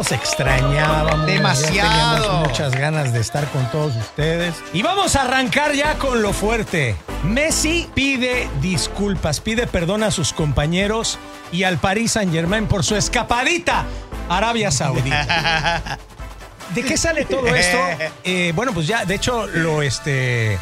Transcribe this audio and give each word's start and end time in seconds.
los 0.00 0.12
extrañábamos. 0.12 1.26
Demasiado. 1.26 2.22
teníamos 2.22 2.48
muchas 2.48 2.72
ganas 2.72 3.12
de 3.12 3.20
estar 3.20 3.46
con 3.50 3.70
todos 3.70 3.94
ustedes. 3.96 4.54
Y 4.72 4.80
vamos 4.80 5.14
a 5.14 5.22
arrancar 5.22 5.74
ya 5.74 5.98
con 5.98 6.22
lo 6.22 6.32
fuerte. 6.32 6.96
Messi 7.22 7.86
pide 7.92 8.48
disculpas, 8.62 9.40
pide 9.40 9.66
perdón 9.66 10.02
a 10.02 10.10
sus 10.10 10.32
compañeros 10.32 11.18
y 11.52 11.64
al 11.64 11.76
Paris 11.76 12.12
Saint 12.12 12.32
Germain 12.32 12.66
por 12.66 12.82
su 12.82 12.96
escapadita 12.96 13.84
a 14.30 14.38
Arabia 14.38 14.70
Saudita. 14.70 15.98
¿De 16.74 16.82
qué 16.82 16.96
sale 16.96 17.26
todo 17.26 17.46
esto? 17.54 17.78
Eh, 18.24 18.52
bueno, 18.54 18.72
pues 18.72 18.86
ya, 18.86 19.04
de 19.04 19.16
hecho, 19.16 19.46
lo, 19.46 19.82
este, 19.82 20.58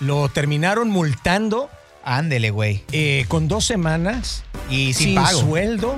lo 0.00 0.28
terminaron 0.28 0.90
multando 0.90 1.70
Ándele, 2.04 2.50
güey. 2.50 2.82
eh, 2.92 3.24
con 3.28 3.48
dos 3.48 3.64
semanas 3.64 4.44
Y 4.70 4.92
sin, 4.92 5.06
sin 5.08 5.14
pago. 5.16 5.40
sueldo 5.40 5.96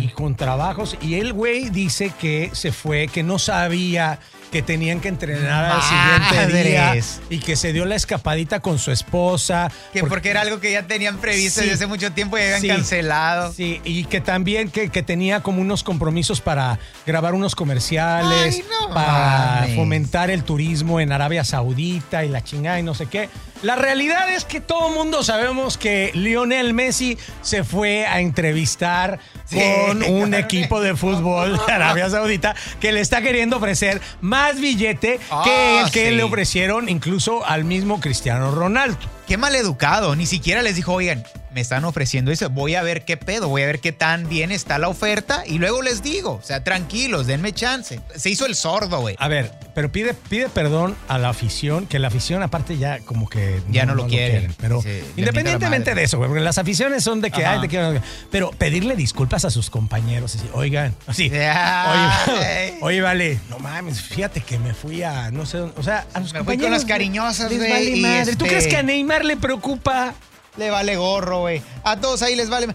y 0.00 0.08
con 0.08 0.34
trabajos. 0.34 0.96
Y 1.00 1.14
el 1.14 1.32
güey 1.32 1.70
dice 1.70 2.12
que 2.20 2.50
se 2.52 2.72
fue, 2.72 3.06
que 3.08 3.22
no 3.22 3.38
sabía 3.38 4.18
que 4.50 4.62
tenían 4.62 4.98
que 4.98 5.06
entrenar 5.06 5.64
al 5.66 5.80
siguiente 5.80 6.62
día 6.68 6.96
y 7.30 7.38
que 7.38 7.54
se 7.54 7.72
dio 7.72 7.84
la 7.84 7.94
escapadita 7.94 8.58
con 8.58 8.80
su 8.80 8.90
esposa. 8.90 9.70
Que 9.92 10.02
porque 10.02 10.28
era 10.30 10.40
algo 10.40 10.58
que 10.58 10.72
ya 10.72 10.88
tenían 10.88 11.18
previsto 11.18 11.60
Sí. 11.60 11.66
desde 11.68 11.74
hace 11.84 11.86
mucho 11.86 12.10
tiempo 12.10 12.36
y 12.36 12.40
habían 12.42 12.60
Sí. 12.62 12.66
cancelado. 12.66 13.52
Sí, 13.52 13.80
y 13.84 14.04
que 14.06 14.20
también 14.20 14.68
que, 14.70 14.88
que 14.88 15.04
tenía 15.04 15.40
como 15.40 15.60
unos 15.62 15.84
compromisos 15.84 16.40
para 16.40 16.80
grabar 17.06 17.34
unos 17.34 17.54
comerciales, 17.54 18.56
Ay, 18.56 18.64
no 18.88 18.92
para 18.92 19.58
mames. 19.60 19.76
fomentar 19.76 20.30
el 20.30 20.42
turismo 20.42 20.98
en 21.00 21.12
Arabia 21.12 21.44
Saudita 21.44 22.24
y 22.24 22.28
la 22.28 22.42
chingada 22.42 22.80
y 22.80 22.82
no 22.82 22.94
sé 22.94 23.06
qué. 23.06 23.28
La 23.62 23.76
realidad 23.76 24.30
es 24.32 24.46
que 24.46 24.60
todo 24.60 24.88
mundo 24.90 25.22
sabemos 25.22 25.76
que 25.76 26.10
Lionel 26.14 26.72
Messi 26.72 27.18
se 27.42 27.62
fue 27.62 28.06
a 28.06 28.20
entrevistar 28.20 29.18
Sí. 29.44 29.58
con 29.88 30.02
un 30.08 30.32
equipo 30.34 30.80
de 30.80 30.94
fútbol 30.96 31.60
de 31.66 31.72
Arabia 31.72 32.08
Saudita 32.08 32.54
que 32.80 32.92
le 32.92 33.00
está 33.00 33.20
queriendo 33.20 33.56
ofrecer 33.56 34.00
más 34.20 34.60
billete 34.60 35.18
que 35.18 35.24
Ah, 35.30 35.82
el 35.84 35.90
que 35.90 36.08
sí. 36.10 36.14
le 36.14 36.22
ofrecieron 36.22 36.88
incluso 36.88 37.44
al 37.44 37.64
mismo 37.64 38.00
Cristiano 38.00 38.50
Ronaldo. 38.52 38.98
Qué 39.26 39.36
mal 39.36 39.54
educado. 39.56 40.14
Ni 40.16 40.24
siquiera 40.26 40.62
les 40.62 40.76
dijo, 40.76 40.92
oigan, 40.92 41.24
me 41.52 41.60
están 41.60 41.84
ofreciendo 41.84 42.30
eso. 42.30 42.48
Voy 42.50 42.74
a 42.74 42.82
ver 42.82 43.04
qué 43.04 43.16
pedo, 43.16 43.48
voy 43.48 43.62
a 43.62 43.66
ver 43.66 43.80
qué 43.80 43.92
tan 43.92 44.28
bien 44.28 44.52
está 44.52 44.78
la 44.78 44.88
oferta 44.88 45.42
y 45.46 45.58
luego 45.58 45.82
les 45.82 46.02
digo. 46.02 46.32
O 46.32 46.42
sea, 46.42 46.62
tranquilos, 46.64 47.26
denme 47.26 47.52
chance. 47.52 48.00
Se 48.14 48.30
hizo 48.30 48.46
el 48.46 48.54
sordo, 48.54 49.00
güey. 49.00 49.16
A 49.18 49.28
ver, 49.28 49.52
pero 49.74 49.90
pide, 49.92 50.14
pide 50.14 50.48
perdón 50.48 50.96
a 51.08 51.18
la 51.18 51.28
afición, 51.28 51.86
que 51.86 51.98
la 51.98 52.08
afición 52.08 52.42
aparte 52.42 52.78
ya 52.78 53.00
como 53.00 53.28
que 53.28 53.60
Ya 53.70 53.84
no 53.86 53.94
lo 53.94 54.06
quieren. 54.06 54.54
Pero 54.60 54.82
Sí, 54.82 54.88
le 54.88 55.04
independientemente 55.16 55.94
de 55.94 56.04
eso, 56.04 56.18
güey, 56.18 56.28
porque 56.28 56.42
las 56.44 56.58
aficiones 56.58 57.02
son 57.04 57.20
de 57.20 57.30
que, 57.30 57.44
Ajá. 57.44 57.54
ay, 57.54 57.60
te 57.62 57.68
quiero. 57.68 58.00
Pero 58.30 58.50
pedirle 58.52 58.96
disculpas 58.96 59.44
a 59.44 59.50
sus 59.50 59.70
compañeros, 59.70 60.34
así, 60.36 60.48
oigan, 60.52 60.94
así. 61.06 61.30
Ay. 61.34 62.20
Oye, 62.30 62.78
oye, 62.80 63.00
vale, 63.00 63.40
no 63.48 63.58
mames, 63.58 64.00
fíjate 64.02 64.40
que 64.40 64.58
me 64.58 64.74
fui 64.74 65.02
a, 65.02 65.30
no 65.30 65.46
sé, 65.46 65.58
dónde, 65.58 65.74
o 65.78 65.82
sea, 65.82 66.06
a 66.12 66.20
los 66.20 66.32
Me 66.32 66.38
fui 66.40 66.46
con 66.46 66.46
compañeros 66.46 66.70
las 66.70 66.84
cariñosas, 66.84 67.52
güey, 67.54 68.02
vale. 68.02 68.24
¿Tú 68.24 68.30
este- 68.30 68.46
crees 68.48 68.66
que 68.66 68.76
a 68.76 68.82
Neymar 68.82 69.24
le 69.24 69.36
preocupa? 69.36 70.14
Le 70.60 70.68
vale 70.68 70.94
gorro, 70.94 71.40
güey. 71.40 71.62
A 71.84 71.96
todos 71.96 72.20
ahí 72.20 72.36
les 72.36 72.50
vale. 72.50 72.68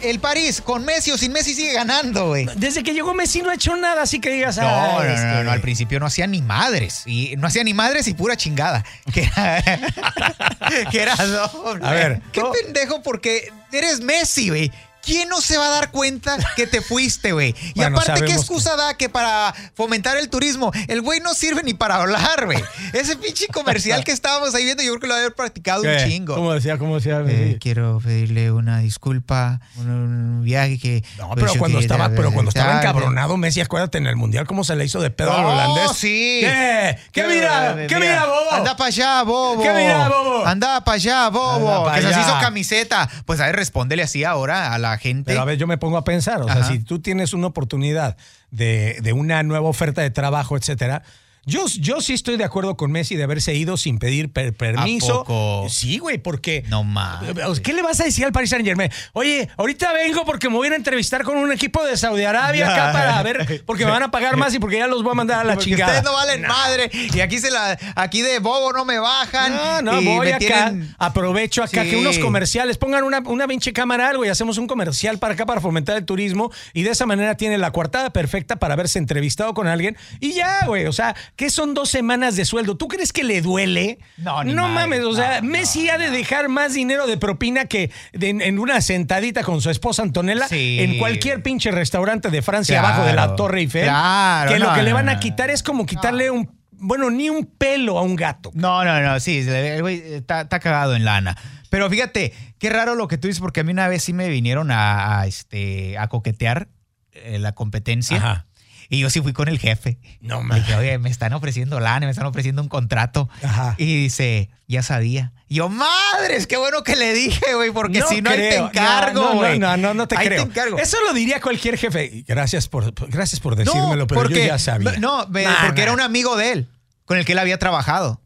El 0.00 0.20
París, 0.20 0.60
con 0.60 0.84
Messi 0.84 1.10
o 1.10 1.18
sin 1.18 1.32
Messi, 1.32 1.52
sigue 1.52 1.72
ganando, 1.72 2.28
güey. 2.28 2.46
Desde 2.54 2.84
que 2.84 2.94
llegó 2.94 3.12
Messi 3.12 3.42
no 3.42 3.50
ha 3.50 3.54
hecho 3.54 3.74
nada, 3.74 4.02
así 4.02 4.20
que 4.20 4.30
digas, 4.30 4.56
No, 4.56 4.68
ah, 4.68 4.88
no, 4.92 5.02
no, 5.02 5.10
este, 5.10 5.26
no, 5.26 5.44
no, 5.44 5.50
al 5.50 5.60
principio 5.60 5.98
no 5.98 6.06
hacía 6.06 6.28
ni 6.28 6.42
madres. 6.42 7.02
Y 7.06 7.34
no 7.36 7.48
hacía 7.48 7.64
ni 7.64 7.74
madres 7.74 8.06
y 8.06 8.14
pura 8.14 8.36
chingada. 8.36 8.84
Que 9.12 9.24
era, 9.24 9.62
que 10.92 11.02
era 11.02 11.16
doble. 11.16 11.84
A 11.84 11.90
ver, 11.90 12.22
Qué 12.32 12.42
pendejo 12.62 13.02
porque 13.02 13.52
eres 13.72 14.00
Messi, 14.00 14.48
güey. 14.50 14.70
¿Quién 15.04 15.28
no 15.28 15.40
se 15.40 15.58
va 15.58 15.66
a 15.66 15.70
dar 15.70 15.90
cuenta 15.90 16.36
que 16.56 16.66
te 16.66 16.80
fuiste, 16.80 17.32
güey? 17.32 17.54
Y 17.58 17.72
Bueno, 17.74 17.98
aparte, 17.98 18.24
¿qué 18.24 18.32
excusa 18.32 18.76
da 18.76 18.96
que 18.96 19.08
para 19.08 19.54
fomentar 19.74 20.16
el 20.16 20.28
turismo? 20.28 20.72
El 20.88 21.02
güey 21.02 21.20
no 21.20 21.34
sirve 21.34 21.62
ni 21.62 21.74
para 21.74 21.96
hablar, 21.96 22.46
güey. 22.46 22.62
Ese 22.92 23.16
pinche 23.16 23.46
comercial 23.48 24.04
que 24.04 24.12
estábamos 24.12 24.54
ahí 24.54 24.64
viendo, 24.64 24.82
yo 24.82 24.90
creo 24.92 25.00
que 25.00 25.06
lo 25.08 25.14
había 25.14 25.30
practicado 25.30 25.82
un 25.82 25.88
¿qué? 25.88 26.04
chingo. 26.08 26.34
¿Cómo 26.34 26.52
decía? 26.52 26.78
¿Cómo 26.78 26.96
decía? 26.96 27.22
Eh, 27.26 27.58
quiero 27.60 28.00
pedirle 28.02 28.50
una 28.50 28.78
disculpa, 28.78 29.60
un, 29.76 29.90
un 29.90 30.42
viaje 30.44 30.78
que... 30.78 31.04
No, 31.18 31.30
pero 31.34 31.54
cuando 31.58 31.78
estaba, 31.78 32.08
pero 32.10 32.32
cuando 32.32 32.48
estaba 32.48 32.78
encabronado 32.78 33.36
Messi, 33.36 33.60
acuérdate 33.60 33.98
en 33.98 34.06
el 34.06 34.16
mundial 34.16 34.46
cómo 34.46 34.64
se 34.64 34.74
le 34.76 34.84
hizo 34.84 35.00
de 35.00 35.10
pedo 35.10 35.32
al 35.32 35.42
No, 35.42 35.48
holandés. 35.50 35.96
sí. 35.96 36.38
¿Qué? 36.42 36.98
¿Qué 37.12 37.24
mira? 37.26 37.76
¿Qué 37.88 37.96
mira, 37.96 38.26
bobo? 38.26 38.52
Anda 38.52 38.76
para 38.76 38.88
allá, 38.88 39.22
bobo. 39.22 39.62
¿Qué 39.62 39.70
mira, 39.72 40.08
bobo? 40.08 40.46
Anda 40.46 40.84
para 40.84 40.94
allá, 40.96 41.28
bobo. 41.28 41.70
Anda 41.70 41.84
pa' 41.84 41.94
que 41.96 42.14
se 42.14 42.20
hizo 42.20 42.38
camiseta. 42.40 43.08
Pues 43.26 43.40
a 43.40 43.46
ver, 43.46 43.56
respóndele 43.56 44.02
así 44.02 44.24
ahora 44.24 44.72
a 44.72 44.78
la 44.78 44.93
gente. 44.98 45.24
Pero 45.26 45.40
a 45.40 45.44
ver, 45.44 45.58
yo 45.58 45.66
me 45.66 45.78
pongo 45.78 45.96
a 45.96 46.04
pensar, 46.04 46.42
o 46.42 46.46
sea, 46.46 46.64
si 46.64 46.78
tú 46.78 47.00
tienes 47.00 47.32
una 47.32 47.46
oportunidad 47.46 48.16
de, 48.50 48.98
de 49.02 49.12
una 49.12 49.42
nueva 49.42 49.68
oferta 49.68 50.02
de 50.02 50.10
trabajo, 50.10 50.56
etcétera. 50.56 51.02
Yo, 51.46 51.66
yo 51.78 52.00
sí 52.00 52.12
estoy 52.12 52.36
de 52.36 52.44
acuerdo 52.44 52.76
con 52.76 52.90
Messi 52.92 53.16
de 53.16 53.22
haberse 53.24 53.54
ido 53.54 53.76
sin 53.76 53.98
pedir 53.98 54.30
per- 54.32 54.54
permiso. 54.54 55.24
poco? 55.24 55.66
Sí, 55.68 55.98
güey, 55.98 56.18
porque. 56.18 56.64
No 56.68 56.84
mames. 56.84 57.60
¿Qué 57.60 57.72
le 57.72 57.82
vas 57.82 58.00
a 58.00 58.04
decir 58.04 58.24
al 58.24 58.32
Paris 58.32 58.50
Saint 58.50 58.64
Germain? 58.66 58.90
Oye, 59.12 59.48
ahorita 59.56 59.92
vengo 59.92 60.24
porque 60.24 60.48
me 60.48 60.56
voy 60.56 60.68
a 60.68 60.74
a 60.74 60.76
entrevistar 60.76 61.22
con 61.22 61.36
un 61.36 61.52
equipo 61.52 61.84
de 61.84 61.96
Saudi 61.96 62.24
Arabia 62.24 62.72
acá 62.72 62.92
para 62.92 63.22
ver, 63.22 63.62
porque 63.64 63.84
me 63.84 63.92
van 63.92 64.02
a 64.02 64.10
pagar 64.10 64.36
más 64.36 64.52
y 64.54 64.58
porque 64.58 64.78
ya 64.78 64.86
los 64.88 65.02
voy 65.04 65.12
a 65.12 65.14
mandar 65.14 65.38
a 65.40 65.44
la 65.44 65.52
Porque 65.54 65.70
chingada. 65.70 65.92
ustedes 65.92 66.04
no 66.04 66.12
valen 66.14 66.42
madre. 66.42 66.90
Y 67.14 67.20
aquí 67.20 67.38
se 67.38 67.50
la, 67.50 67.78
aquí 67.94 68.22
de 68.22 68.40
bobo 68.40 68.72
no 68.72 68.84
me 68.84 68.98
bajan. 68.98 69.54
No, 69.54 69.82
no, 69.82 70.02
voy 70.02 70.28
acá, 70.28 70.38
tienen- 70.38 70.94
aprovecho 70.98 71.62
acá 71.62 71.84
Sí. 71.84 71.90
que 71.90 71.96
unos 71.96 72.18
comerciales, 72.18 72.76
pongan 72.78 73.04
una, 73.04 73.20
una 73.20 73.46
pinche 73.46 73.72
cámara 73.72 74.08
algo 74.08 74.24
y 74.24 74.28
hacemos 74.28 74.58
un 74.58 74.66
comercial 74.66 75.18
para 75.18 75.34
acá 75.34 75.46
para 75.46 75.60
fomentar 75.60 75.96
el 75.96 76.04
turismo 76.04 76.50
y 76.72 76.82
de 76.82 76.90
esa 76.90 77.06
manera 77.06 77.36
tiene 77.36 77.56
la 77.58 77.70
coartada 77.70 78.10
perfecta 78.10 78.56
para 78.56 78.74
haberse 78.74 78.98
entrevistado 78.98 79.54
con 79.54 79.66
alguien 79.68 79.96
y 80.20 80.32
ya, 80.32 80.64
güey, 80.66 80.86
o 80.86 80.92
sea, 80.92 81.14
¿qué 81.36 81.50
son 81.50 81.74
dos 81.74 81.88
semanas 81.90 82.36
de 82.36 82.44
sueldo? 82.44 82.76
¿Tú 82.76 82.88
crees 82.88 83.12
que 83.12 83.24
le 83.24 83.40
duele? 83.42 83.98
No, 84.18 84.44
ni 84.44 84.52
No 84.54 84.68
madre. 84.68 84.74
mames, 84.98 85.00
o 85.04 85.14
sea, 85.14 85.40
No, 85.40 85.48
Messi 85.48 85.86
no, 85.86 85.92
ha 85.92 85.98
de 85.98 86.10
dejar 86.10 86.48
más 86.48 86.74
dinero 86.74 87.06
de 87.06 87.16
propina 87.16 87.64
que 87.66 87.90
de- 88.12 88.30
en, 88.30 88.40
en 88.42 88.58
una 88.58 88.80
sentadita 88.80 89.42
con 89.42 89.60
su 89.60 89.70
esposa 89.70 90.02
Antonella 90.02 90.46
Sí. 90.48 90.78
en 90.80 90.98
cualquier 90.98 91.42
pinche 91.42 91.70
restaurante 91.70 92.30
de 92.30 92.42
Francia 92.42 92.78
Claro, 92.80 92.94
abajo 92.94 93.06
de 93.08 93.14
la 93.14 93.36
Torre 93.36 93.60
Eiffel. 93.60 93.84
claro, 93.84 94.52
que 94.52 94.58
lo 94.58 94.66
no, 94.68 94.74
que 94.74 94.82
le 94.82 94.90
no, 94.90 94.96
van 94.96 95.08
a 95.08 95.20
quitar 95.20 95.50
es 95.50 95.62
como 95.62 95.86
quitarle 95.86 96.30
un, 96.30 96.50
bueno, 96.72 97.10
ni 97.10 97.30
un 97.30 97.46
pelo 97.46 97.98
a 97.98 98.02
un 98.02 98.16
gato. 98.16 98.50
No, 98.54 98.84
no, 98.84 99.00
no, 99.00 99.18
sí, 99.20 99.38
el 99.48 99.80
güey 99.82 100.02
está, 100.14 100.42
está 100.42 100.60
cagado 100.60 100.94
en 100.94 101.04
lana. 101.04 101.36
Pero 101.70 101.90
fíjate, 101.90 102.32
qué 102.58 102.70
raro 102.70 102.94
lo 102.94 103.08
que 103.08 103.18
tú 103.18 103.26
dices, 103.26 103.40
porque 103.40 103.60
a 103.60 103.64
mí 103.64 103.72
una 103.72 103.88
vez 103.88 104.04
sí 104.04 104.12
me 104.12 104.28
vinieron 104.28 104.70
a, 104.70 105.20
a, 105.20 105.26
este, 105.26 105.98
a 105.98 106.06
coquetear 106.08 106.68
eh, 107.12 107.38
la 107.40 107.52
competencia. 107.52 108.16
Ajá. 108.18 108.46
Y 108.88 108.98
yo 109.00 109.10
sí 109.10 109.20
fui 109.20 109.32
con 109.32 109.48
el 109.48 109.58
jefe. 109.58 109.98
No 110.20 110.42
mames. 110.42 110.66
dije, 110.66 110.76
oye, 110.78 110.98
me 110.98 111.10
están 111.10 111.32
ofreciendo 111.32 111.80
lana, 111.80 112.06
me 112.06 112.10
están 112.12 112.26
ofreciendo 112.26 112.62
un 112.62 112.68
contrato. 112.68 113.28
Ajá. 113.42 113.74
Y 113.78 114.02
dice, 114.02 114.50
ya 114.66 114.82
sabía. 114.82 115.32
Y 115.48 115.56
yo, 115.56 115.68
madres, 115.68 116.46
qué 116.46 116.56
bueno 116.56 116.82
que 116.82 116.96
le 116.96 117.12
dije, 117.14 117.54
güey, 117.54 117.70
porque 117.70 118.02
si 118.08 118.20
no, 118.22 118.30
ahí 118.30 118.36
te 118.38 118.48
creo. 118.48 118.66
encargo, 118.68 119.20
No, 119.22 119.28
no, 119.34 119.36
güey. 119.36 119.58
No, 119.58 119.76
no, 119.76 119.94
no, 119.94 120.08
te 120.08 120.16
Ahí 120.18 120.26
creo. 120.26 120.42
te 120.44 120.48
encargo. 120.50 120.78
Eso 120.78 120.96
lo 121.06 121.12
diría 121.14 121.40
cualquier 121.40 121.76
jefe. 121.78 122.24
Gracias 122.26 122.68
por, 122.68 122.92
gracias 123.10 123.40
por 123.40 123.56
decírmelo, 123.56 124.06
pero 124.06 124.28
yo 124.28 124.36
ya 124.36 124.58
sabía. 124.58 124.92
No, 124.98 125.26
Nah, 125.26 125.66
porque 125.66 125.80
nah. 125.80 125.82
era 125.82 125.92
un 125.92 126.00
amigo 126.00 126.36
de 126.36 126.52
él, 126.52 126.68
con 127.04 127.18
el 127.18 127.24
que 127.24 127.32
él 127.32 127.38
había 127.38 127.58
trabajado. 127.58 128.20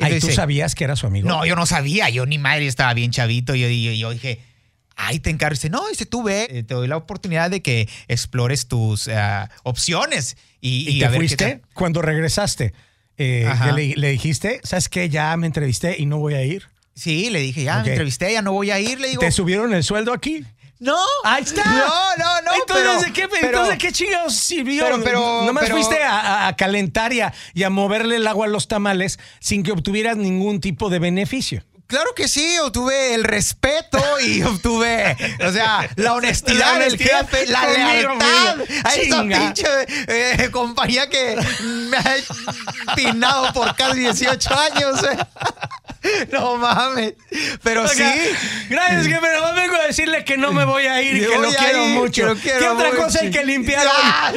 Ay, 0.00 0.18
¿tú 0.20 0.30
sabías 0.32 0.74
que 0.74 0.82
era 0.84 0.96
su 0.96 1.06
amigo? 1.06 1.28
No, 1.28 1.44
yo 1.46 1.54
no 1.54 1.66
sabía, 1.66 2.08
yo 2.10 2.26
ni 2.26 2.38
madre, 2.38 2.66
estaba 2.66 2.92
bien 2.94 3.10
chavito. 3.12 3.54
Yo, 3.54 3.68
yo, 3.68 3.92
yo 3.92 4.10
dije, 4.10 4.40
ay, 4.96 5.18
te 5.20 5.30
encargo. 5.30 5.54
Dice, 5.54 5.70
no, 5.70 5.88
dice, 5.88 6.06
tú 6.06 6.22
ve, 6.22 6.46
eh, 6.50 6.62
te 6.62 6.74
doy 6.74 6.88
la 6.88 6.96
oportunidad 6.96 7.50
de 7.50 7.62
que 7.62 7.88
explores 8.08 8.66
tus 8.68 9.08
ah, 9.08 9.50
opciones. 9.62 10.36
Y, 10.60 10.88
¿Y, 10.90 11.02
a 11.02 11.06
te 11.06 11.10
ver 11.12 11.20
fuiste? 11.20 11.60
Cuando 11.74 12.02
regresaste, 12.02 12.72
eh, 13.16 13.48
le, 13.74 13.94
le 13.96 14.10
dijiste, 14.10 14.60
¿sabes 14.64 14.88
qué? 14.88 15.08
Ya 15.08 15.36
me 15.36 15.46
entrevisté 15.46 15.96
y 15.98 16.06
no 16.06 16.18
voy 16.18 16.34
a 16.34 16.42
ir. 16.42 16.68
Sí, 16.94 17.28
le 17.30 17.40
dije, 17.40 17.64
ya 17.64 17.82
me 17.82 17.90
entrevisté, 17.90 18.32
ya 18.32 18.42
no 18.42 18.52
voy 18.52 18.70
a 18.70 18.78
ir. 18.78 19.00
Le 19.00 19.08
digo, 19.08 19.20
¿Te 19.20 19.30
subieron 19.32 19.74
el 19.74 19.82
sueldo 19.82 20.12
aquí? 20.12 20.44
no. 20.78 20.96
Ahí 21.24 21.42
está. 21.42 21.64
No, 21.64 22.16
no, 22.18 22.42
no. 22.42 22.54
Entonces, 22.60 22.84
pero, 22.84 23.00
¿de 23.00 23.12
qué, 23.12 23.28
pero- 23.28 23.46
entonces, 23.46 23.78
¿qué 23.78 23.90
chingados 23.92 24.34
sirvió? 24.34 24.84
pero- 24.84 25.02
pero- 25.02 25.42
Nomás 25.44 25.68
fuiste 25.70 26.02
a, 26.02 26.20
a- 26.20 26.48
a 26.48 26.56
calentar 26.56 27.12
y 27.12 27.20
a, 27.20 27.32
y 27.54 27.62
a 27.62 27.70
moverle 27.70 28.16
el 28.16 28.26
agua 28.26 28.46
a 28.46 28.48
los 28.48 28.68
tamales 28.68 29.18
sin 29.40 29.62
que 29.62 29.72
obtuvieras 29.72 30.16
ningún 30.16 30.60
tipo 30.60 30.90
de 30.90 30.98
beneficio. 30.98 31.64
Claro 31.86 32.14
que 32.14 32.28
sí, 32.28 32.58
obtuve 32.60 33.14
el 33.14 33.24
respeto 33.24 34.02
y 34.20 34.42
obtuve, 34.44 35.16
o 35.46 35.52
sea, 35.52 35.88
la 35.96 36.14
honestidad 36.14 36.78
del 36.78 36.96
jefe, 36.98 37.46
la 37.46 37.66
lealtad 37.68 38.60
a 38.84 38.90
Chinga. 38.90 39.38
pinche 39.38 39.66
eh, 40.08 40.48
compañía 40.50 41.08
que 41.08 41.36
me 41.62 41.96
ha 41.98 42.16
pinado 42.96 43.52
por 43.52 43.76
casi 43.76 44.00
18 44.00 44.58
años. 44.58 45.02
eh. 45.04 45.18
No 46.30 46.58
mames. 46.58 47.14
Pero 47.62 47.88
sí. 47.88 48.02
Gracias, 48.68 49.06
jefe. 49.06 49.26
Nomás 49.36 49.54
vengo 49.54 49.74
a 49.74 49.86
decirle 49.86 50.22
que 50.22 50.36
no 50.36 50.52
me 50.52 50.66
voy 50.66 50.84
a 50.86 51.00
ir 51.00 51.26
que 51.26 51.38
lo 51.38 51.48
quiero 51.48 51.86
ir, 51.86 51.94
mucho. 51.94 52.34
que 52.34 52.40
quiero 52.42 52.58
¿Qué 52.58 52.68
otra 52.68 52.88
mucho. 52.90 53.02
cosa 53.04 53.20
hay 53.22 53.30
que 53.30 53.42
limpiar? 53.42 53.86
Ah. 53.90 54.32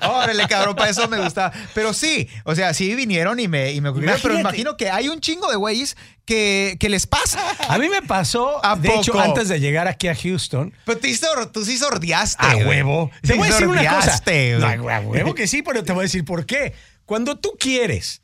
Órale, 0.02 0.46
cabrón, 0.46 0.76
para 0.76 0.90
eso 0.90 1.08
me 1.08 1.18
gustaba. 1.18 1.52
Pero 1.74 1.94
sí, 1.94 2.28
o 2.44 2.54
sea, 2.54 2.74
sí 2.74 2.94
vinieron 2.94 3.40
y 3.40 3.48
me, 3.48 3.72
y 3.72 3.80
me 3.80 3.88
ocurrieron, 3.88 4.18
pero 4.22 4.38
imagino 4.38 4.76
que 4.76 4.90
hay 4.90 5.08
un 5.08 5.20
chingo 5.20 5.50
de 5.50 5.56
güeyes 5.56 5.89
que, 6.24 6.76
que 6.78 6.88
les 6.88 7.06
pasa. 7.06 7.40
A 7.68 7.78
mí 7.78 7.88
me 7.88 8.02
pasó, 8.02 8.64
¿A 8.64 8.76
de 8.76 8.94
hecho, 8.94 9.18
antes 9.18 9.48
de 9.48 9.58
llegar 9.60 9.88
aquí 9.88 10.08
a 10.08 10.14
Houston, 10.14 10.72
Pero 10.84 10.98
tú, 10.98 11.08
tú 11.52 11.64
sí 11.64 11.76
sordeaste. 11.76 12.44
a 12.46 12.56
huevo. 12.56 13.10
Te 13.22 13.34
voy 13.34 13.48
a 13.48 13.50
decir 13.52 13.66
una 13.66 13.80
cosa. 13.96 14.22
No, 14.58 14.88
a 14.88 15.00
huevo 15.00 15.34
que 15.34 15.46
sí, 15.46 15.62
pero 15.62 15.82
te 15.84 15.92
voy 15.92 16.00
a 16.00 16.02
decir 16.04 16.24
por 16.24 16.46
qué. 16.46 16.74
Cuando 17.04 17.38
tú 17.38 17.56
quieres 17.58 18.22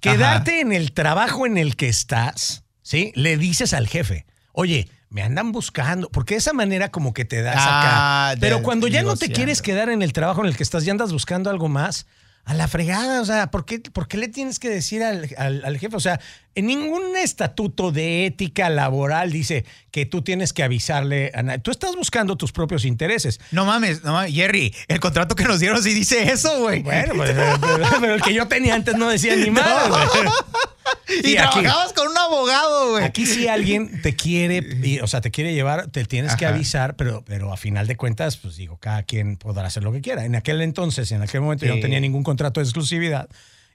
quedarte 0.00 0.60
en 0.60 0.72
el 0.72 0.92
trabajo 0.92 1.46
en 1.46 1.56
el 1.56 1.76
que 1.76 1.88
estás, 1.88 2.64
¿sí? 2.82 3.12
Le 3.14 3.36
dices 3.36 3.72
al 3.72 3.86
jefe, 3.88 4.26
oye, 4.52 4.88
me 5.08 5.22
andan 5.22 5.52
buscando, 5.52 6.10
porque 6.10 6.34
de 6.34 6.38
esa 6.38 6.52
manera 6.52 6.90
como 6.90 7.14
que 7.14 7.24
te 7.24 7.40
das 7.42 7.56
Ah, 7.58 8.30
acá. 8.30 8.34
de- 8.34 8.40
Pero 8.40 8.62
cuando 8.62 8.88
ya 8.88 9.02
no 9.02 9.16
te 9.16 9.30
quieres 9.30 9.62
quedar 9.62 9.88
en 9.88 10.02
el 10.02 10.12
trabajo 10.12 10.40
en 10.42 10.48
el 10.48 10.56
que 10.56 10.62
estás, 10.64 10.84
ya 10.84 10.90
andas 10.92 11.12
buscando 11.12 11.50
algo 11.50 11.68
más, 11.68 12.06
a 12.44 12.52
la 12.52 12.68
fregada, 12.68 13.22
o 13.22 13.24
sea, 13.24 13.50
¿por 13.50 13.64
qué, 13.64 13.78
por 13.78 14.06
qué 14.08 14.18
le 14.18 14.28
tienes 14.28 14.58
que 14.58 14.68
decir 14.68 15.02
al, 15.02 15.30
al- 15.38 15.64
al 15.64 15.78
jefe? 15.78 15.96
O 15.96 16.00
sea, 16.00 16.20
en 16.56 16.66
ningún 16.66 17.16
estatuto 17.16 17.90
de 17.92 18.26
ética 18.26 18.68
laboral 18.70 19.32
dice 19.32 19.64
que 19.90 20.06
tú 20.06 20.22
tienes 20.22 20.52
que 20.52 20.62
avisarle 20.62 21.30
a 21.34 21.42
nadie. 21.42 21.58
Tú 21.60 21.70
estás 21.70 21.96
buscando 21.96 22.36
tus 22.36 22.52
propios 22.52 22.84
intereses. 22.84 23.40
No 23.50 23.64
mames, 23.64 24.02
no 24.04 24.12
mames. 24.12 24.32
Jerry, 24.34 24.74
el 24.88 25.00
contrato 25.00 25.34
que 25.34 25.44
nos 25.44 25.60
dieron 25.60 25.82
sí 25.82 25.92
dice 25.94 26.30
eso, 26.32 26.60
güey. 26.60 26.82
Bueno, 26.82 27.14
pues, 27.16 27.30
pero, 27.32 27.58
pero- 28.00 28.14
el 28.14 28.22
que 28.22 28.34
yo 28.34 28.46
tenía 28.48 28.74
antes 28.74 28.96
no 28.96 29.08
decía 29.08 29.34
ni 29.36 29.50
más. 29.50 29.88
güey. 29.88 30.02
y 31.24 31.36
aquí- 31.36 31.60
trabajabas 31.60 31.92
con 31.92 32.08
un 32.08 32.18
abogado, 32.18 32.90
güey. 32.92 33.04
Aquí 33.04 33.26
si 33.26 33.48
alguien 33.48 34.02
te 34.02 34.14
quiere, 34.16 35.00
o 35.02 35.06
sea, 35.06 35.20
te 35.20 35.30
quiere 35.30 35.54
llevar, 35.54 35.88
te 35.88 36.04
tienes 36.04 36.36
que 36.36 36.46
avisar, 36.46 36.96
pero, 36.96 37.22
pero 37.26 37.52
a 37.52 37.56
final 37.56 37.86
de 37.86 37.96
cuentas, 37.96 38.36
pues 38.36 38.56
digo, 38.56 38.76
cada 38.78 39.02
quien 39.02 39.36
podrá 39.36 39.66
hacer 39.66 39.82
lo 39.82 39.92
que 39.92 40.00
quiera. 40.00 40.24
En 40.24 40.34
aquel 40.36 40.60
entonces, 40.62 41.10
en 41.12 41.22
aquel 41.22 41.40
momento, 41.40 41.66
yo 41.66 41.74
no 41.74 41.80
tenía 41.80 42.00
ningún 42.00 42.22
contrato 42.22 42.60
de 42.60 42.64
exclusividad 42.64 43.28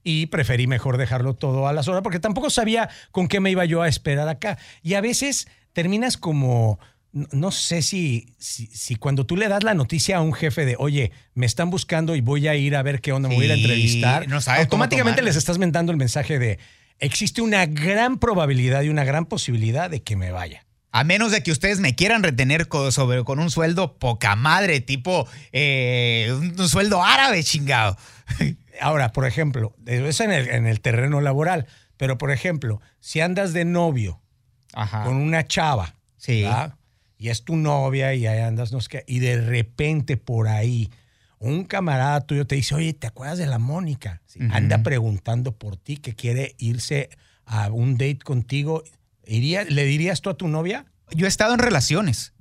y 0.04 0.28
preferí 0.28 0.68
mejor 0.68 0.98
dejarlo 0.98 1.36
todo 1.36 1.68
a 1.68 1.74
las 1.74 1.88
horas 1.88 2.02
porque 2.02 2.20
tampoco 2.20 2.50
sabía 2.50 2.90
con 3.12 3.28
qué 3.28 3.40
me 3.40 3.52
iba 3.52 3.66
yo 3.66 3.82
a 3.82 3.88
esperar 3.88 4.30
acá. 4.30 4.58
Y 4.82 4.94
a 4.94 5.02
veces 5.02 5.48
terminas 5.74 6.18
como... 6.18 6.80
No 7.12 7.50
sé 7.50 7.82
si, 7.82 8.36
si, 8.38 8.68
si 8.68 8.96
cuando 8.96 9.26
tú 9.26 9.36
le 9.36 9.48
das 9.48 9.64
la 9.64 9.74
noticia 9.74 10.18
a 10.18 10.22
un 10.22 10.32
jefe 10.32 10.64
de, 10.64 10.76
oye, 10.78 11.12
me 11.34 11.48
están 11.48 11.72
buscando 11.72 12.16
y 12.16 12.22
voy 12.22 12.48
a 12.48 12.54
ir 12.54 12.76
a 12.76 12.84
ver 12.84 13.02
qué 13.02 13.12
onda, 13.14 13.28
me 13.28 13.34
voy 13.34 13.46
a 13.46 13.48
ir 13.48 13.52
a 13.54 13.56
entrevistar, 13.56 14.28
no 14.28 14.40
sabes 14.42 14.62
automáticamente 14.66 15.24
les 15.24 15.36
estás 15.36 15.58
mandando 15.58 15.92
el 15.92 15.98
mensaje 15.98 16.38
de, 16.38 16.60
existe 17.00 17.42
una 17.42 17.66
gran 17.66 18.20
probabilidad 18.20 18.84
y 18.84 18.90
una 18.90 19.06
gran 19.06 19.26
posibilidad 19.26 19.90
de 19.90 20.04
que 20.04 20.16
me 20.16 20.30
vaya. 20.32 20.68
A 20.92 21.04
menos 21.04 21.32
de 21.32 21.44
que 21.44 21.52
ustedes 21.52 21.80
me 21.80 21.94
quieran 21.96 22.24
retener 22.24 22.68
co- 22.68 22.92
sobre, 22.92 23.24
con 23.24 23.40
un 23.40 23.52
sueldo 23.52 23.98
poca 24.00 24.36
madre, 24.36 24.80
tipo 24.82 25.28
eh, 25.52 26.30
un, 26.36 26.60
un 26.60 26.70
sueldo 26.70 27.04
árabe, 27.04 27.44
chingado. 27.44 27.96
Ahora, 28.82 29.12
por 29.12 29.26
ejemplo, 29.28 29.76
eso 29.86 30.06
es 30.08 30.20
en 30.22 30.32
el, 30.32 30.48
en 30.50 30.66
el 30.66 30.80
terreno 30.82 31.22
laboral, 31.22 31.68
pero 31.98 32.18
por 32.18 32.32
ejemplo, 32.32 32.82
si 33.00 33.20
andas 33.22 33.54
de 33.54 33.66
novio 33.66 34.22
Ajá. 34.74 35.04
con 35.04 35.16
una 35.18 35.46
chava, 35.46 35.96
Sí. 36.18 36.44
¿verdad? 36.44 36.76
y 37.18 37.28
es 37.30 37.44
tu 37.44 37.58
novia 37.58 38.14
y 38.16 38.26
ahí 38.28 38.40
andas, 38.40 38.72
no 38.72 38.80
sé 38.80 38.88
qué, 38.90 39.04
y 39.06 39.20
de 39.20 39.42
repente 39.42 40.16
por 40.16 40.48
ahí 40.48 40.90
un 41.38 41.66
camarada 41.66 42.22
tuyo 42.22 42.48
te 42.48 42.56
dice, 42.56 42.76
oye, 42.76 42.94
¿te 42.94 43.08
acuerdas 43.08 43.38
de 43.38 43.46
la 43.46 43.60
Mónica? 43.60 44.22
Sí. 44.26 44.40
Anda 44.52 44.84
preguntando 44.84 45.52
por 45.58 45.76
ti 45.78 45.98
que 45.98 46.16
quiere 46.16 46.56
irse 46.58 47.10
a 47.46 47.70
un 47.72 47.94
date 47.98 48.20
contigo. 48.24 48.84
¿Iría, 49.30 49.64
¿Le 49.64 49.86
dirías 49.86 50.22
tú 50.22 50.30
a 50.30 50.34
tu 50.38 50.48
novia? 50.48 50.86
Yo 51.12 51.26
he 51.26 51.30
estado 51.30 51.54
en 51.54 51.60
relaciones 51.60 52.34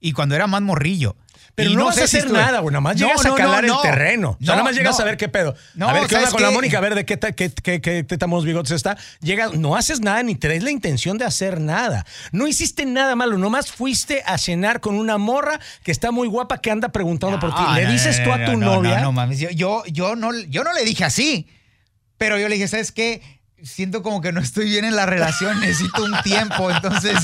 y 0.00 0.12
cuando 0.12 0.34
era 0.34 0.46
más 0.46 0.62
morrillo. 0.62 1.16
Pero 1.56 1.70
Y 1.70 1.76
no, 1.76 1.84
vas 1.84 1.98
a 1.98 2.06
si 2.08 2.16
hacer 2.18 2.32
nada, 2.32 2.58
güey. 2.60 2.72
Nada 2.72 2.80
más 2.80 2.96
No, 3.00 3.06
llegas 3.06 3.24
no, 3.24 3.32
a 3.32 3.36
calar 3.36 3.64
no, 3.64 3.74
no. 3.74 3.82
el 3.84 3.88
terreno. 3.88 4.30
O 4.30 4.36
sea, 4.38 4.46
No, 4.46 4.52
nada 4.54 4.64
más 4.64 4.74
llegas 4.74 4.98
no. 4.98 5.02
a 5.02 5.04
ver 5.04 5.16
qué 5.16 5.28
pedo. 5.28 5.54
No, 5.76 5.88
a 5.88 5.92
ver 5.92 6.08
qué 6.08 6.16
onda 6.16 6.26
¿sabes 6.26 6.32
con 6.34 6.42
la? 6.42 6.50
Mónica, 6.50 6.78
a 6.78 6.80
ver 6.80 6.96
de 6.96 7.04
qué, 7.04 7.16
ta- 7.16 7.30
qué, 7.30 7.52
qué, 7.52 7.80
qué 7.80 8.04
bigotes 8.44 8.72
está. 8.72 8.96
Llegas, 9.20 9.54
no 9.54 9.76
haces 9.76 10.00
nada 10.00 10.20
ni 10.24 10.34
traes 10.34 10.64
la 10.64 10.72
intención 10.72 11.16
de 11.16 11.24
hacer 11.26 11.60
nada. 11.60 12.04
No 12.32 12.48
hiciste 12.48 12.86
nada 12.86 13.14
malo. 13.14 13.38
Nomás 13.38 13.70
fuiste 13.70 14.24
a 14.26 14.36
cenar 14.36 14.80
con 14.80 14.96
una 14.96 15.16
morra 15.16 15.60
que 15.84 15.92
está 15.92 16.10
muy 16.10 16.26
guapa 16.26 16.58
que 16.60 16.72
anda 16.72 16.88
preguntando 16.88 17.38
por 17.38 17.54
ti. 17.54 17.62
No, 17.62 17.74
Le 17.74 17.84
no, 17.84 17.92
dices 17.92 18.18
no, 18.18 18.24
tú 18.24 18.32
a 18.32 18.38
no, 18.38 18.46
tu 18.50 18.56
no, 18.58 18.74
novia. 18.74 18.96
No, 18.96 19.02
no 19.04 19.12
mames. 19.12 19.38
Yo, 19.38 19.50
yo, 19.50 19.84
yo 19.86 20.16
no, 20.16 20.32
yo 20.48 20.64
no 20.64 20.72
le 20.72 20.84
dije 20.84 21.04
así. 21.04 21.46
Pero 22.18 22.36
yo 22.36 22.48
le 22.48 22.56
dije, 22.56 22.66
¿sabes 22.66 22.90
qué? 22.90 23.22
Siento 23.64 24.02
como 24.02 24.20
que 24.20 24.30
no 24.30 24.40
estoy 24.40 24.66
bien 24.66 24.84
en 24.84 24.94
la 24.94 25.06
relación, 25.06 25.58
necesito 25.60 26.04
un 26.04 26.14
tiempo. 26.22 26.70
Entonces, 26.70 27.16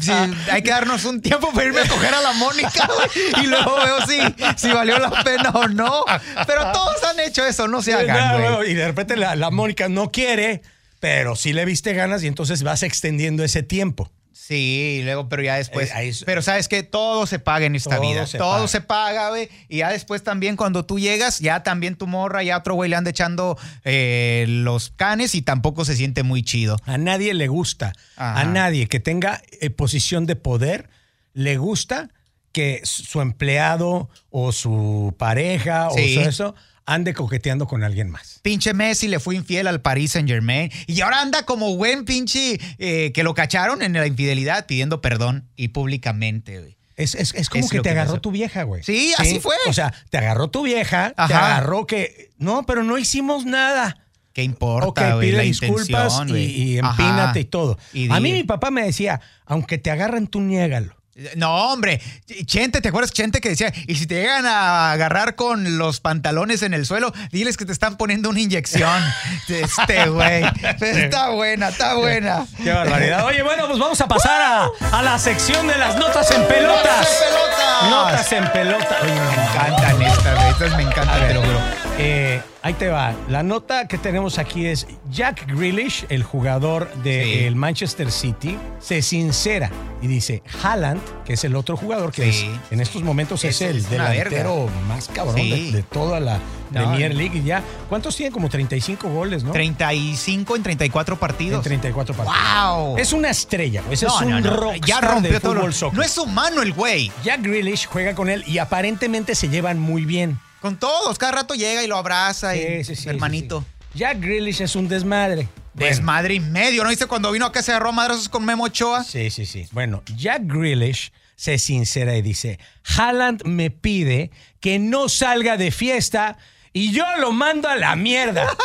sí, 0.00 0.12
hay 0.50 0.62
que 0.62 0.70
darnos 0.70 1.04
un 1.04 1.20
tiempo 1.20 1.52
para 1.52 1.66
irme 1.66 1.80
a 1.80 1.88
coger 1.88 2.14
a 2.14 2.20
la 2.20 2.32
Mónica 2.34 2.86
güey, 2.86 3.44
y 3.44 3.48
luego 3.48 3.76
veo 3.76 4.06
si, 4.06 4.18
si 4.56 4.72
valió 4.72 4.98
la 4.98 5.10
pena 5.24 5.50
o 5.50 5.66
no. 5.68 6.04
Pero 6.46 6.70
todos 6.72 7.02
han 7.02 7.18
hecho 7.20 7.44
eso, 7.44 7.66
no 7.66 7.82
se 7.82 7.94
hagan, 7.94 8.16
no, 8.16 8.38
güey. 8.38 8.50
no, 8.50 8.64
y 8.64 8.74
de 8.74 8.86
repente 8.86 9.16
la, 9.16 9.34
la 9.34 9.50
Mónica 9.50 9.88
no 9.88 10.12
quiere, 10.12 10.62
pero 11.00 11.34
sí 11.34 11.52
le 11.52 11.64
viste 11.64 11.94
ganas 11.94 12.22
y 12.22 12.28
entonces 12.28 12.62
vas 12.62 12.84
extendiendo 12.84 13.42
ese 13.42 13.62
tiempo. 13.64 14.10
Sí, 14.44 14.98
y 14.98 15.02
luego, 15.04 15.28
pero 15.28 15.42
ya 15.44 15.54
después. 15.54 15.90
Eh, 15.90 15.94
ahí 15.94 16.10
pero 16.26 16.42
sabes 16.42 16.66
que 16.66 16.82
todo 16.82 17.26
se 17.28 17.38
paga 17.38 17.64
en 17.66 17.76
esta 17.76 17.96
Todo 17.96 18.10
vida. 18.10 18.26
se 18.26 18.38
todo 18.38 18.54
paga. 18.54 18.68
se 18.68 18.80
paga, 18.80 19.28
güey. 19.28 19.48
Y 19.68 19.78
ya 19.78 19.90
después 19.90 20.24
también 20.24 20.56
cuando 20.56 20.84
tú 20.84 20.98
llegas, 20.98 21.38
ya 21.38 21.62
también 21.62 21.94
tu 21.94 22.08
morra, 22.08 22.42
ya 22.42 22.58
otro 22.58 22.74
güey 22.74 22.90
le 22.90 22.96
anda 22.96 23.10
echando 23.10 23.56
eh, 23.84 24.46
los 24.48 24.90
canes 24.90 25.36
y 25.36 25.42
tampoco 25.42 25.84
se 25.84 25.94
siente 25.94 26.24
muy 26.24 26.42
chido. 26.42 26.76
A 26.86 26.98
nadie 26.98 27.34
le 27.34 27.46
gusta, 27.46 27.92
Ajá. 28.16 28.40
a 28.40 28.44
nadie 28.44 28.88
que 28.88 28.98
tenga 28.98 29.40
eh, 29.60 29.70
posición 29.70 30.26
de 30.26 30.34
poder, 30.34 30.90
le 31.34 31.56
gusta 31.56 32.08
que 32.50 32.80
su 32.82 33.20
empleado 33.20 34.10
o 34.30 34.50
su 34.50 35.14
pareja 35.18 35.88
Sí. 35.94 36.18
o 36.18 36.22
su 36.24 36.28
eso 36.28 36.54
ande 36.86 37.14
coqueteando 37.14 37.66
con 37.66 37.84
alguien 37.84 38.10
más. 38.10 38.40
Pinche 38.42 38.74
Messi 38.74 39.08
le 39.08 39.20
fue 39.20 39.36
infiel 39.36 39.66
al 39.66 39.80
Paris 39.82 40.12
Saint 40.12 40.28
Germain 40.28 40.70
y 40.86 41.00
ahora 41.00 41.20
anda 41.20 41.44
como 41.44 41.76
buen 41.76 42.04
pinche 42.04 42.58
eh, 42.78 43.12
que 43.12 43.22
lo 43.22 43.34
cacharon 43.34 43.82
en 43.82 43.92
la 43.92 44.06
infidelidad 44.06 44.66
pidiendo 44.66 45.00
perdón 45.00 45.48
y 45.56 45.68
públicamente, 45.68 46.60
güey. 46.60 46.76
Es, 46.96 47.14
es- 47.14 47.34
es 47.34 47.48
como 47.48 47.64
Es 47.64 47.70
que 47.70 47.78
te 47.78 47.82
que 47.84 47.90
agarró 47.90 48.20
tu 48.20 48.30
vieja, 48.30 48.64
güey. 48.64 48.82
Sí, 48.82 49.12
así 49.16 49.40
fue. 49.40 49.54
O 49.66 49.72
sea, 49.72 49.92
te 50.10 50.18
agarró 50.18 50.50
tu 50.50 50.62
vieja, 50.62 51.14
te 51.16 51.22
agarró 51.34 51.86
que. 51.86 52.30
No, 52.38 52.64
pero 52.66 52.82
no 52.84 52.98
hicimos 52.98 53.44
nada. 53.46 53.96
¿Qué 54.34 54.42
importa, 54.42 54.88
Ok, 54.88 55.14
güey? 55.16 55.28
pide 55.28 55.36
la 55.36 55.42
disculpas 55.42 56.22
y, 56.28 56.32
y 56.36 56.78
empínate 56.78 57.22
Ajá. 57.22 57.38
y 57.38 57.44
todo. 57.44 57.78
Y 57.92 58.10
a 58.10 58.18
mí 58.20 58.32
mi 58.32 58.44
papá 58.44 58.70
me 58.70 58.82
decía, 58.82 59.20
aunque 59.46 59.78
te 59.78 59.90
agarren, 59.90 60.26
tú 60.26 60.40
niégalo. 60.40 60.96
No, 61.36 61.72
hombre. 61.72 62.00
Chente, 62.46 62.80
¿te 62.80 62.88
acuerdas 62.88 63.12
Chente 63.12 63.40
que 63.40 63.50
decía? 63.50 63.72
Y 63.86 63.96
si 63.96 64.06
te 64.06 64.14
llegan 64.14 64.46
a 64.46 64.92
agarrar 64.92 65.34
con 65.34 65.76
los 65.76 66.00
pantalones 66.00 66.62
en 66.62 66.72
el 66.72 66.86
suelo, 66.86 67.12
diles 67.30 67.56
que 67.58 67.66
te 67.66 67.72
están 67.72 67.96
poniendo 67.96 68.30
una 68.30 68.40
inyección. 68.40 69.02
Este, 69.48 70.08
güey. 70.08 70.44
Está 70.80 71.28
buena, 71.30 71.68
está 71.68 71.94
buena. 71.94 72.46
Qué 72.62 72.72
barbaridad. 72.72 73.24
Oye, 73.26 73.42
bueno, 73.42 73.66
pues 73.66 73.78
vamos 73.78 74.00
a 74.00 74.08
pasar 74.08 74.40
a, 74.40 74.98
a 74.98 75.02
la 75.02 75.18
sección 75.18 75.66
de 75.66 75.76
las 75.76 75.96
notas 75.96 76.30
en 76.30 76.46
pelotas. 76.46 77.06
pelotas! 77.06 77.90
Notas 77.90 78.32
en 78.32 78.52
pelota. 78.52 78.96
Oye, 79.02 79.12
Me 79.12 79.44
encantan 79.44 80.02
estas, 80.02 80.34
güey. 80.36 80.50
Estas 80.50 80.76
me 80.76 80.82
encantan, 80.82 81.28
te 81.28 81.34
lo 81.34 81.42
juro. 81.42 81.60
Eh, 81.98 82.40
ahí 82.62 82.74
te 82.74 82.88
va. 82.88 83.14
La 83.28 83.42
nota 83.42 83.86
que 83.86 83.98
tenemos 83.98 84.38
aquí 84.38 84.66
es 84.66 84.86
Jack 85.10 85.46
Grealish, 85.46 86.06
el 86.08 86.22
jugador 86.22 86.92
del 87.02 87.50
Sí. 87.50 87.54
Manchester 87.54 88.10
City, 88.10 88.56
se 88.80 89.02
sincera 89.02 89.70
y 90.00 90.06
dice 90.06 90.42
Haaland, 90.62 91.00
que 91.24 91.34
es 91.34 91.44
el 91.44 91.54
otro 91.54 91.76
jugador 91.76 92.10
que 92.12 92.32
Sí. 92.32 92.46
es, 92.46 92.72
en 92.72 92.80
estos 92.80 93.02
momentos 93.02 93.44
es, 93.44 93.60
Es- 93.60 93.68
el 93.70 93.88
delantero 93.88 94.68
más 94.88 95.08
cabrón 95.08 95.36
Sí. 95.36 95.70
de, 95.70 95.78
de 95.78 95.82
toda 95.82 96.18
la 96.18 96.38
No, 96.70 96.80
Premier. 96.88 97.14
League. 97.14 97.38
Y 97.38 97.42
ya, 97.42 97.62
¿cuántos 97.90 98.16
tiene? 98.16 98.32
Como 98.32 98.48
35 98.48 99.08
goles, 99.10 99.44
¿no? 99.44 99.52
35 99.52 100.56
en 100.56 100.62
34 100.62 101.14
en 101.14 101.20
partidos. 101.20 101.62
34 101.62 102.14
partidos. 102.14 102.40
¡Wow! 102.54 102.96
Es 102.96 103.12
una 103.12 103.28
estrella. 103.28 103.82
Ese 103.90 104.06
No, 104.06 104.16
es 104.18 104.26
un 104.26 104.40
no, 104.40 104.56
rockstar 104.56 104.88
Ya 104.88 105.00
rompió 105.02 105.40
todo. 105.40 105.54
fútbol 105.56 105.74
soccer. 105.74 105.98
No 105.98 106.02
es 106.02 106.16
humano 106.16 106.62
el 106.62 106.72
güey. 106.72 107.12
Jack 107.22 107.42
Grealish 107.42 107.84
juega 107.86 108.14
con 108.14 108.30
él 108.30 108.42
y 108.46 108.56
aparentemente 108.58 109.34
se 109.34 109.50
llevan 109.50 109.78
muy 109.78 110.06
bien. 110.06 110.38
Con 110.62 110.78
todos, 110.78 111.18
cada 111.18 111.32
rato 111.32 111.54
llega 111.54 111.82
y 111.84 111.86
lo 111.88 111.96
abraza 111.96 112.56
y 112.56 112.82
Sí, 112.84 112.94
sí, 112.94 113.08
hermanito. 113.08 113.60
sí. 113.92 113.98
Jack 113.98 114.20
Grealish 114.20 114.62
es 114.62 114.74
un 114.74 114.88
desmadre. 114.88 115.48
Bueno, 115.74 115.88
Desmadre 115.88 116.34
y 116.34 116.40
medio, 116.40 116.82
¿no 116.84 116.88
viste 116.90 117.06
cuando 117.06 117.30
vino 117.32 117.44
acá 117.46 117.62
se 117.62 117.72
agarró 117.72 117.92
madrazos 117.92 118.28
con 118.28 118.44
Memo 118.44 118.64
Ochoa? 118.64 119.04
Sí, 119.04 119.28
sí, 119.30 119.44
sí. 119.44 119.66
Bueno, 119.72 120.02
Jack 120.16 120.42
Grealish 120.44 121.12
se 121.34 121.58
sincera 121.58 122.16
y 122.16 122.22
dice, 122.22 122.58
Haaland 122.96 123.44
me 123.44 123.70
pide 123.70 124.30
que 124.60 124.78
no 124.78 125.08
salga 125.08 125.56
de 125.56 125.70
fiesta 125.70 126.38
y 126.74 126.92
yo 126.92 127.04
lo 127.18 127.32
mando 127.32 127.68
a 127.68 127.76
la 127.76 127.96
mierda. 127.96 128.46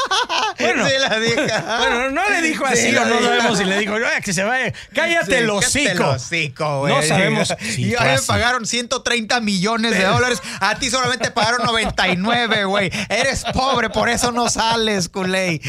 Bueno, 0.60 0.88
Sí, 0.88 0.94
la 1.00 1.10
bueno, 1.80 2.10
no 2.10 2.30
le 2.30 2.42
dijo 2.42 2.66
Sí, 2.68 2.74
así 2.74 2.96
o 2.98 3.06
no 3.06 3.22
sabemos 3.22 3.58
si 3.60 3.64
le 3.64 3.78
dijo, 3.78 3.94
"Oye, 3.94 4.06
que 4.24 4.34
se 4.34 4.44
vaya, 4.44 4.74
cállate 4.94 5.38
Sí, 5.62 5.86
el 5.86 6.02
hocico, 6.02 6.80
güey. 6.80 6.94
No 6.96 7.02
sabemos 7.04 7.54
si 7.60 7.84
Y 7.84 7.92
fue 7.94 8.00
a 8.00 8.12
mí 8.14 8.20
me 8.20 8.26
pagaron 8.26 8.66
130 8.66 9.40
millones 9.42 9.92
de 9.96 10.04
dólares. 10.04 10.42
A 10.60 10.76
ti 10.80 10.90
solamente 10.90 11.30
pagaron 11.30 11.66
99, 11.66 12.66
güey. 12.66 12.92
Eres 13.10 13.44
pobre, 13.54 13.90
por 13.92 14.10
eso 14.10 14.32
no 14.32 14.50
sales, 14.50 15.10
culé. 15.10 15.62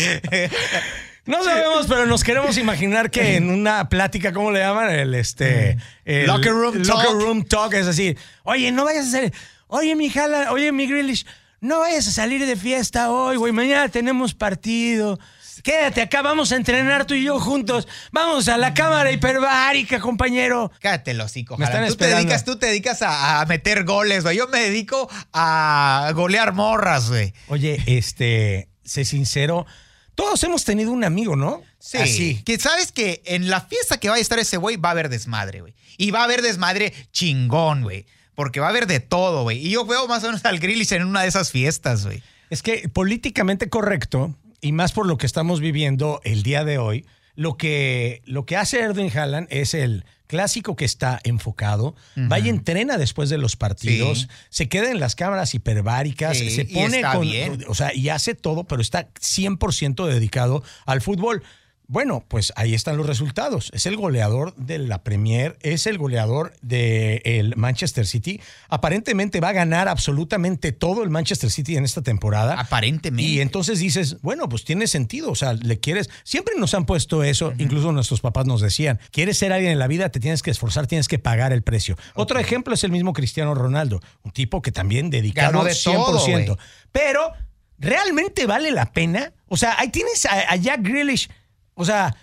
No 1.26 1.45
sabemos, 1.45 1.87
pero 1.87 2.07
nos 2.07 2.25
queremos 2.25 2.57
imaginar 2.57 3.11
que 3.11 3.37
en 3.37 3.50
una 3.50 3.90
plática, 3.90 4.33
¿cómo 4.33 4.50
le 4.50 4.61
llaman? 4.61 4.90
El 4.90 5.14
este. 5.14 5.76
el 6.07 6.26
Locker 6.26 6.52
room 6.52 6.76
locker 6.76 7.07
talk. 7.09 7.21
room 7.21 7.45
talk 7.45 7.75
es 7.75 7.87
así. 7.87 8.16
Oye, 8.45 8.73
no 8.73 8.87
vayas 8.87 9.04
a 9.04 9.09
hacer. 9.09 9.33
Oye, 9.66 9.95
mi 9.95 10.09
jala, 10.09 10.50
oye, 10.52 10.73
mi 10.73 10.87
Grealish, 10.87 11.26
no 11.60 11.80
vayas 11.80 12.06
a 12.08 12.12
salir 12.12 12.44
de 12.46 12.56
fiesta 12.56 13.10
hoy, 13.10 13.36
güey. 13.36 13.52
Mañana 13.52 13.88
tenemos 13.88 14.34
partido. 14.34 15.18
Quédate 15.62 16.00
acá, 16.02 16.22
vamos 16.22 16.52
a 16.52 16.56
entrenar 16.56 17.04
tú 17.04 17.14
y 17.14 17.24
yo 17.24 17.40
juntos. 17.40 17.88
Vamos 18.12 18.48
a 18.48 18.56
la 18.58 18.74
cámara 18.74 19.10
hiperbárica, 19.10 19.98
compañero. 20.00 20.70
Cállate 20.80 21.14
los 21.14 21.26
hocico, 21.26 21.56
Me 21.56 21.64
están 21.64 21.86
Tú 21.88 21.96
te 21.96 22.06
dedicas, 22.06 22.44
tú 22.44 22.58
te 22.58 22.66
dedicas 22.66 23.02
a, 23.02 23.40
a 23.40 23.46
meter 23.46 23.84
goles, 23.84 24.22
güey. 24.22 24.36
Yo 24.36 24.46
me 24.48 24.60
dedico 24.60 25.10
a 25.32 26.10
golear 26.14 26.52
morras, 26.52 27.08
güey. 27.08 27.34
Oye, 27.48 27.82
este, 27.86 28.68
sé 28.84 29.04
sincero, 29.04 29.66
todos 30.14 30.42
hemos 30.44 30.64
tenido 30.64 30.90
un 30.92 31.04
amigo, 31.04 31.36
¿no? 31.36 31.62
Sí. 31.78 31.98
Así. 31.98 32.42
Que 32.44 32.58
sabes 32.58 32.92
que 32.92 33.22
en 33.24 33.50
la 33.50 33.60
fiesta 33.60 33.98
que 33.98 34.08
vaya 34.08 34.18
a 34.18 34.22
estar 34.22 34.38
ese 34.38 34.56
güey 34.56 34.76
va 34.76 34.90
a 34.90 34.92
haber 34.92 35.08
desmadre, 35.08 35.60
güey. 35.60 35.74
Y 35.96 36.10
va 36.10 36.20
a 36.20 36.24
haber 36.24 36.42
desmadre 36.42 36.92
chingón, 37.12 37.82
güey. 37.82 38.06
Porque 38.38 38.61
va 38.61 38.66
a 38.66 38.71
haber 38.71 38.87
de 38.87 39.00
todo, 39.00 39.42
güey. 39.42 39.59
Y 39.66 39.71
yo 39.71 39.85
veo 39.85 40.07
más 40.07 40.23
o 40.23 40.26
menos 40.28 40.45
al 40.45 40.61
Grillis 40.61 40.92
en 40.92 41.04
una 41.04 41.23
de 41.23 41.28
esas 41.28 41.50
fiestas, 41.50 42.07
güey. 42.07 42.23
Es 42.50 42.62
que 42.62 42.88
políticamente 42.88 43.68
correcto, 43.68 44.33
y 44.61 44.71
más 44.71 44.92
por 44.92 45.07
lo 45.09 45.18
que 45.18 45.26
estamos 45.26 45.59
viviendo 45.61 46.21
el 46.23 46.45
día 46.45 46.62
de 46.62 46.78
hoy, 46.78 47.04
lo 47.35 47.57
que, 47.57 48.23
lo 48.26 48.47
que 48.47 48.57
hace 48.57 48.78
Erwin 48.78 49.11
Haaland 49.12 49.49
es 49.50 49.75
el 49.75 50.04
clásico 50.28 50.76
que 50.76 50.85
está 50.85 51.18
enfocado, 51.25 51.97
va 52.30 52.38
y 52.38 52.49
entrena 52.49 52.97
después 52.97 53.28
de 53.28 53.38
los 53.38 53.57
partidos, 53.57 54.21
Sí. 54.21 54.26
se 54.50 54.68
queda 54.68 54.92
en 54.92 55.00
las 55.00 55.16
cámaras 55.16 55.52
hiperbáricas, 55.54 56.38
Sí, 56.38 56.50
se 56.50 56.62
y 56.62 56.75
pone 56.75 56.99
está 56.99 57.12
con, 57.14 57.23
bien. 57.23 57.64
o 57.66 57.75
sea, 57.75 57.92
y 57.92 58.09
hace 58.09 58.37
todo, 58.37 58.62
pero 58.64 58.83
está 58.83 59.09
100% 59.21 60.07
dedicado 60.07 60.62
al 60.87 61.00
fútbol. 61.00 61.42
Bueno, 61.90 62.23
pues 62.28 62.52
ahí 62.57 62.75
están 62.75 62.99
los 62.99 63.07
resultados. 63.07 63.71
Es 63.73 63.87
el 63.87 63.97
goleador 63.97 64.54
de 64.57 64.78
la 64.78 65.02
Premier, 65.02 65.57
es 65.62 65.87
el 65.87 65.97
goleador 65.97 66.52
del 66.61 67.57
Manchester 67.57 68.07
City. 68.07 68.42
Aparentemente 68.68 69.40
va 69.40 69.49
a 69.49 69.52
ganar 69.52 69.88
absolutamente 69.88 70.73
todo 70.73 71.02
el 71.02 71.09
Manchester 71.09 71.50
City 71.50 71.78
en 71.78 71.87
esta 71.87 72.02
temporada. 72.02 72.61
Aparentemente. 72.61 73.23
Y 73.23 73.40
entonces 73.40 73.78
dices, 73.78 74.21
bueno, 74.21 74.50
pues 74.50 74.66
tiene 74.66 74.87
sentido. 74.87 75.30
O 75.30 75.35
sea, 75.35 75.54
le 75.54 75.80
quieres. 75.80 76.11
Siempre 76.25 76.57
nos 76.59 76.75
han 76.75 76.85
puesto 76.85 77.25
eso, 77.25 77.54
incluso 77.57 77.90
nuestros 77.90 78.21
papás 78.21 78.45
nos 78.45 78.61
decían: 78.61 79.00
quieres 79.11 79.38
ser 79.38 79.54
alguien 79.54 79.73
en 79.73 79.78
la 79.78 79.87
vida, 79.87 80.11
te 80.11 80.21
tienes 80.21 80.42
que 80.42 80.50
esforzar, 80.50 80.87
tienes 80.87 81.09
que 81.09 81.18
pagar 81.18 81.54
el 81.54 81.62
precio. 81.62 81.97
Otro 82.14 82.38
ejemplo 82.38 82.75
es 82.75 82.85
el 82.85 82.92
mismo 82.92 83.14
Cristiano 83.14 83.54
Ronaldo, 83.54 84.00
un 84.25 84.33
tipo 84.33 84.61
que 84.61 84.73
también 84.73 85.09
dedicado 85.09 85.52
Ganó 85.52 85.64
de 85.64 85.73
100%. 85.73 85.95
todo, 85.95 86.21
güey. 86.21 86.47
Pero, 86.92 87.33
¿realmente 87.78 88.45
vale 88.45 88.73
la 88.73 88.92
pena? 88.92 89.33
O 89.47 89.57
sea, 89.57 89.75
ahí 89.78 89.88
tienes 89.88 90.26
a, 90.26 90.52
a 90.52 90.57
Jack 90.57 90.83
Grealish, 90.83 91.30
o 91.78 91.85
sea, 91.85 92.14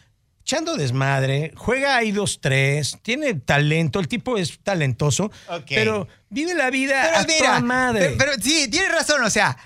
echando 0.42 0.76
desmadre, 0.76 1.54
juega 1.56 1.96
ahí 1.96 2.12
dos, 2.12 2.40
tres, 2.42 2.98
tiene 3.02 3.36
talento, 3.36 4.02
el 4.02 4.10
tipo 4.10 4.38
es 4.38 4.60
talentoso, 4.62 5.32
pero 5.70 6.10
vive 6.30 6.54
la 6.54 6.70
vida 6.70 7.02
Pero 7.04 7.18
a 7.18 7.24
mira, 7.24 7.40
toda 7.40 7.60
madre. 7.62 8.06
Pero, 8.06 8.18
pero 8.18 8.34
sí, 8.34 8.68
tienes 8.70 8.92
razón. 8.92 9.24
O 9.24 9.30
sea, 9.30 9.58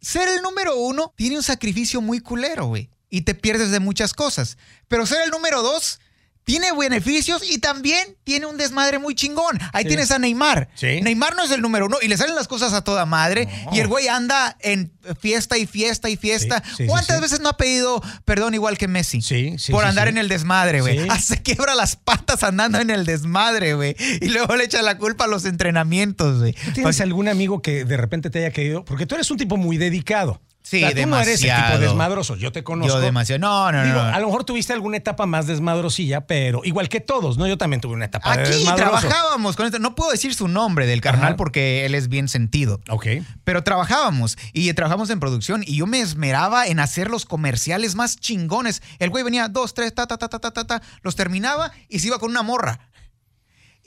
ser 0.00 0.26
el 0.28 0.40
número 0.40 0.76
uno 0.76 1.12
tiene 1.16 1.36
un 1.36 1.42
sacrificio 1.42 2.00
muy 2.00 2.20
culero, 2.20 2.64
güey. 2.64 2.88
Y 3.10 3.20
te 3.20 3.34
pierdes 3.34 3.70
de 3.70 3.78
muchas 3.78 4.14
cosas. 4.14 4.56
Pero 4.88 5.04
ser 5.04 5.20
el 5.22 5.30
número 5.30 5.62
dos 5.62 6.00
tiene 6.46 6.68
beneficios 6.78 7.42
y 7.50 7.58
también 7.58 8.16
tiene 8.22 8.46
un 8.46 8.56
desmadre 8.56 9.00
muy 9.00 9.16
chingón. 9.16 9.58
Ahí 9.72 9.82
Sí. 9.82 9.88
tienes 9.88 10.12
a 10.12 10.20
Neymar. 10.20 10.68
Sí. 10.76 11.00
Neymar 11.02 11.34
no 11.34 11.42
es 11.42 11.50
el 11.50 11.60
número 11.60 11.86
uno 11.86 11.96
y 12.00 12.06
le 12.06 12.16
salen 12.16 12.36
las 12.36 12.46
cosas 12.46 12.72
a 12.72 12.84
toda 12.84 13.04
madre. 13.04 13.48
No. 13.64 13.74
Y 13.74 13.80
el 13.80 13.88
güey 13.88 14.06
anda 14.06 14.56
en 14.60 14.92
fiesta 15.20 15.58
y 15.58 15.66
fiesta 15.66 16.08
y 16.08 16.16
fiesta. 16.16 16.62
Sí, 16.76 16.86
¿Cuántas 16.86 17.20
veces 17.20 17.40
no 17.40 17.48
ha 17.48 17.56
pedido 17.56 18.00
perdón 18.24 18.54
igual 18.54 18.78
que 18.78 18.86
Messi? 18.86 19.22
Sí, 19.22 19.56
sí, 19.58 19.72
Por 19.72 19.84
andar 19.84 20.06
en 20.06 20.18
el 20.18 20.28
desmadre, 20.28 20.82
güey. 20.82 21.00
Se 21.20 21.42
quiebra 21.42 21.74
las 21.74 21.96
patas 21.96 22.44
andando 22.44 22.78
en 22.78 22.90
el 22.90 23.04
desmadre, 23.04 23.74
güey. 23.74 23.96
Y 24.20 24.28
luego 24.28 24.54
le 24.54 24.64
echa 24.64 24.82
la 24.82 24.98
culpa 24.98 25.24
a 25.24 25.26
los 25.26 25.44
entrenamientos, 25.46 26.38
güey. 26.38 26.52
¿Tú 26.52 26.72
¿Tienes 26.74 27.00
algún 27.00 27.26
amigo 27.26 27.60
que 27.60 27.84
de 27.84 27.96
repente 27.96 28.30
te 28.30 28.38
haya 28.38 28.52
caído? 28.52 28.84
Porque 28.84 29.04
tú 29.04 29.16
eres 29.16 29.28
un 29.32 29.36
tipo 29.36 29.56
muy 29.56 29.78
dedicado. 29.78 30.40
Sí, 30.68 30.82
O 30.82 30.90
sea, 30.90 31.00
tú 31.00 31.08
no 31.08 31.16
eres 31.20 31.28
el 31.28 31.40
tipo 31.42 31.54
demasiado. 31.54 31.78
desmadroso. 31.80 32.34
Yo 32.34 32.50
te 32.50 32.64
conozco. 32.64 32.92
Yo 32.94 33.00
demasiado. 33.00 33.38
No, 33.38 33.70
no, 33.70 33.84
Digo, 33.84 33.94
no. 33.94 34.02
a 34.02 34.18
lo 34.18 34.26
mejor 34.26 34.42
tuviste 34.42 34.72
alguna 34.72 34.96
etapa 34.96 35.24
más 35.24 35.46
desmadrosilla, 35.46 36.26
pero 36.26 36.62
igual 36.64 36.88
que 36.88 36.98
todos, 37.00 37.38
¿no? 37.38 37.46
Yo 37.46 37.56
también 37.56 37.80
tuve 37.80 37.94
una 37.94 38.06
etapa 38.06 38.36
de 38.36 38.42
Aquí 38.42 38.50
desmadroso. 38.50 38.98
trabajábamos 39.06 39.54
con 39.54 39.66
esto. 39.66 39.78
No 39.78 39.94
puedo 39.94 40.10
decir 40.10 40.34
su 40.34 40.48
nombre 40.48 40.86
del 40.86 41.00
carnal 41.00 41.24
Ajá. 41.28 41.36
porque 41.36 41.86
él 41.86 41.94
es 41.94 42.08
bien 42.08 42.26
sentido. 42.28 42.80
Ok. 42.88 43.06
Pero 43.44 43.62
trabajábamos 43.62 44.36
y 44.52 44.72
trabajamos 44.72 45.08
en 45.10 45.20
producción 45.20 45.62
y 45.64 45.76
yo 45.76 45.86
me 45.86 46.00
esmeraba 46.00 46.66
en 46.66 46.80
hacer 46.80 47.10
los 47.10 47.26
comerciales 47.26 47.94
más 47.94 48.16
chingones. 48.18 48.82
El 48.98 49.10
güey 49.10 49.22
venía 49.22 49.46
dos, 49.46 49.72
tres, 49.72 49.94
ta, 49.94 50.08
ta, 50.08 50.18
ta, 50.18 50.28
ta, 50.28 50.40
ta, 50.40 50.50
ta, 50.50 50.66
ta, 50.66 50.82
los 51.02 51.14
terminaba 51.14 51.70
y 51.88 52.00
se 52.00 52.08
iba 52.08 52.18
con 52.18 52.30
una 52.30 52.42
morra. 52.42 52.80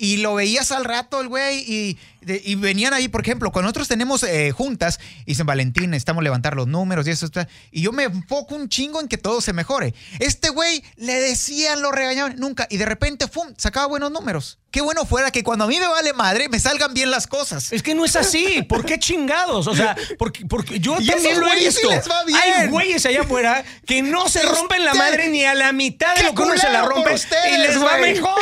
Y 0.02 0.16
lo 0.18 0.34
veías 0.36 0.72
al 0.72 0.86
rato 0.86 1.20
el 1.20 1.28
güey 1.28 1.60
y, 1.70 1.98
de- 2.22 2.42
y 2.44 2.56
venían 2.56 2.94
ahí, 2.94 3.08
por 3.08 3.22
ejemplo, 3.22 3.52
cuando 3.52 3.68
nosotros 3.68 3.88
tenemos 3.88 4.24
eh, 4.24 4.52
juntas, 4.52 5.00
y 5.26 5.32
dicen 5.32 5.46
Valentín, 5.46 5.92
necesitamos 5.92 6.24
levantar 6.24 6.56
los 6.56 6.68
números 6.68 7.08
y 7.08 7.12
eso 7.12 7.26
está. 7.26 7.48
Y 7.72 7.82
yo 7.82 7.92
me 7.92 8.04
enfoco 8.04 8.56
un 8.56 8.70
chingo 8.70 9.00
en 9.02 9.08
que 9.08 9.18
todo 9.18 9.42
se 9.42 9.54
mejore. 9.54 9.94
Este 10.20 10.50
güey 10.50 10.84
le 10.98 11.14
decían, 11.20 11.82
lo 11.82 11.92
regañaban, 11.92 12.36
nunca. 12.38 12.68
Y 12.70 12.78
de 12.78 12.86
repente, 12.86 13.28
¡fum! 13.28 13.54
sacaba 13.58 13.88
buenos 13.88 14.12
números. 14.12 14.58
Qué 14.72 14.82
bueno 14.82 15.04
fuera 15.04 15.32
que 15.32 15.44
cuando 15.44 15.66
a 15.66 15.68
mí 15.68 15.80
me 15.80 15.88
vale 15.88 16.14
madre, 16.14 16.48
me 16.48 16.60
salgan 16.60 16.94
bien 16.94 17.10
las 17.10 17.26
cosas. 17.26 17.72
Es 17.74 17.82
que 17.82 17.96
no 17.96 18.06
es 18.06 18.16
así. 18.16 18.62
¿Por 18.62 18.86
qué 18.86 19.00
chingados? 19.00 19.66
O 19.66 19.76
sea, 19.76 19.96
porque, 20.20 20.46
porque 20.46 20.80
yo 20.80 20.96
Y 21.00 21.08
también 21.08 21.40
lo 21.40 21.52
he 21.52 21.56
visto. 21.56 21.90
les 21.90 22.08
va 22.08 22.24
bien. 22.24 22.40
Hay 22.40 22.68
güeyes 22.68 23.04
allá 23.08 23.22
afuera 23.22 23.64
que 23.88 24.04
no 24.04 24.30
se 24.30 24.44
Y 24.44 24.48
rompen 24.48 24.86
la 24.86 24.94
madre 24.94 25.30
ni 25.30 25.44
a 25.44 25.56
la 25.56 25.72
mitad 25.72 26.14
de 26.14 26.22
¡Qué 26.22 26.28
lo 26.28 26.36
que 26.36 26.42
uno 26.44 26.56
se 26.56 26.70
la 26.70 26.84
rompe. 26.84 27.14
ustedes, 27.16 27.52
y 27.52 27.58
les 27.58 27.82
va 27.84 27.98
güey! 27.98 28.14
mejor. 28.14 28.40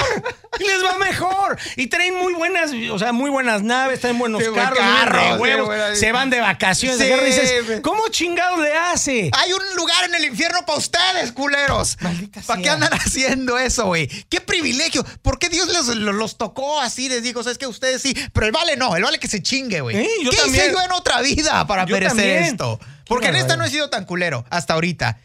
Y 0.59 0.63
les 0.63 0.83
va 0.83 0.97
mejor. 0.97 1.57
Y 1.77 1.87
traen 1.87 2.15
muy 2.15 2.33
buenas, 2.33 2.71
o 2.91 2.99
sea, 2.99 3.13
muy 3.13 3.29
buenas 3.29 3.61
naves, 3.67 3.99
traen 3.99 4.17
buenos 4.17 4.41
buen 4.41 4.55
carros, 4.55 4.79
carro, 4.79 5.21
de 5.21 5.33
sí, 5.33 5.39
huevos, 5.39 5.99
se 5.99 6.11
van 6.11 6.29
de 6.29 6.39
vacaciones. 6.39 6.97
Sí, 6.97 7.25
dices. 7.25 7.81
¿cómo 7.81 8.07
chingados 8.09 8.59
le 8.59 8.73
hace? 8.73 9.29
Hay 9.33 9.53
un 9.53 9.75
lugar 9.75 10.05
en 10.05 10.15
el 10.15 10.25
infierno 10.25 10.65
para 10.65 10.79
ustedes, 10.79 11.31
culeros. 11.31 11.97
Maldita 12.01 12.41
¿Para 12.41 12.61
qué 12.61 12.69
andan 12.69 12.93
haciendo 12.93 13.57
eso, 13.57 13.85
güey? 13.85 14.07
¡Qué 14.29 14.41
privilegio! 14.41 15.05
¿Por 15.21 15.37
qué 15.37 15.49
Dios 15.49 15.67
los, 15.67 15.87
los, 15.95 16.37
tocó 16.37 16.81
así? 16.81 17.09
Les 17.09 17.21
dijo, 17.21 17.43
¿sabes 17.43 17.57
que 17.57 17.67
Ustedes 17.67 18.01
sí, 18.01 18.15
pero 18.33 18.45
el 18.45 18.51
vale 18.51 18.77
no, 18.77 18.95
el 18.95 19.03
vale 19.03 19.19
que 19.19 19.27
se 19.27 19.43
chingue, 19.43 19.81
güey. 19.81 19.95
Sí, 19.95 20.09
¿Qué 20.29 20.37
también. 20.37 20.65
hice 20.65 20.71
yo 20.71 20.81
en 20.81 20.91
otra 20.93 21.21
vida 21.21 21.67
para 21.67 21.85
Yo 21.85 21.99
también. 21.99 22.43
esto? 22.43 22.79
Porque 23.05 23.27
en 23.27 23.35
esta 23.35 23.57
no 23.57 23.65
he 23.65 23.69
sido 23.69 23.89
tan 23.89 24.05
culero 24.05 24.45
hasta 24.49 24.73
ahorita. 24.73 25.19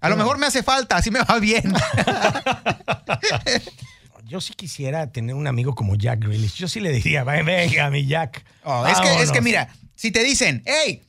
A 0.00 0.08
lo 0.08 0.16
mejor 0.16 0.38
me 0.38 0.46
hace 0.46 0.62
falta, 0.62 0.96
así 0.96 1.10
me 1.10 1.20
va 1.20 1.38
bien. 1.38 1.64
Yo 4.26 4.40
sí 4.40 4.54
quisiera 4.54 5.10
tener 5.12 5.34
un 5.36 5.46
amigo 5.46 5.74
como 5.74 5.94
Jack 5.94 6.20
Grealish. 6.20 6.54
Yo 6.56 6.68
sí 6.68 6.80
le 6.80 6.90
diría, 6.92 7.22
"Ven, 7.24 7.44
venga, 7.46 7.90
mi 7.90 8.06
Jack. 8.06 8.44
Oh, 8.64 8.86
es, 8.86 8.98
que, 8.98 9.06
es 9.08 9.14
que 9.14 9.20
Vámonos". 9.24 9.42
mira, 9.44 9.68
si 9.94 10.10
te 10.10 10.24
dicen, 10.24 10.62
hey, 10.66 11.02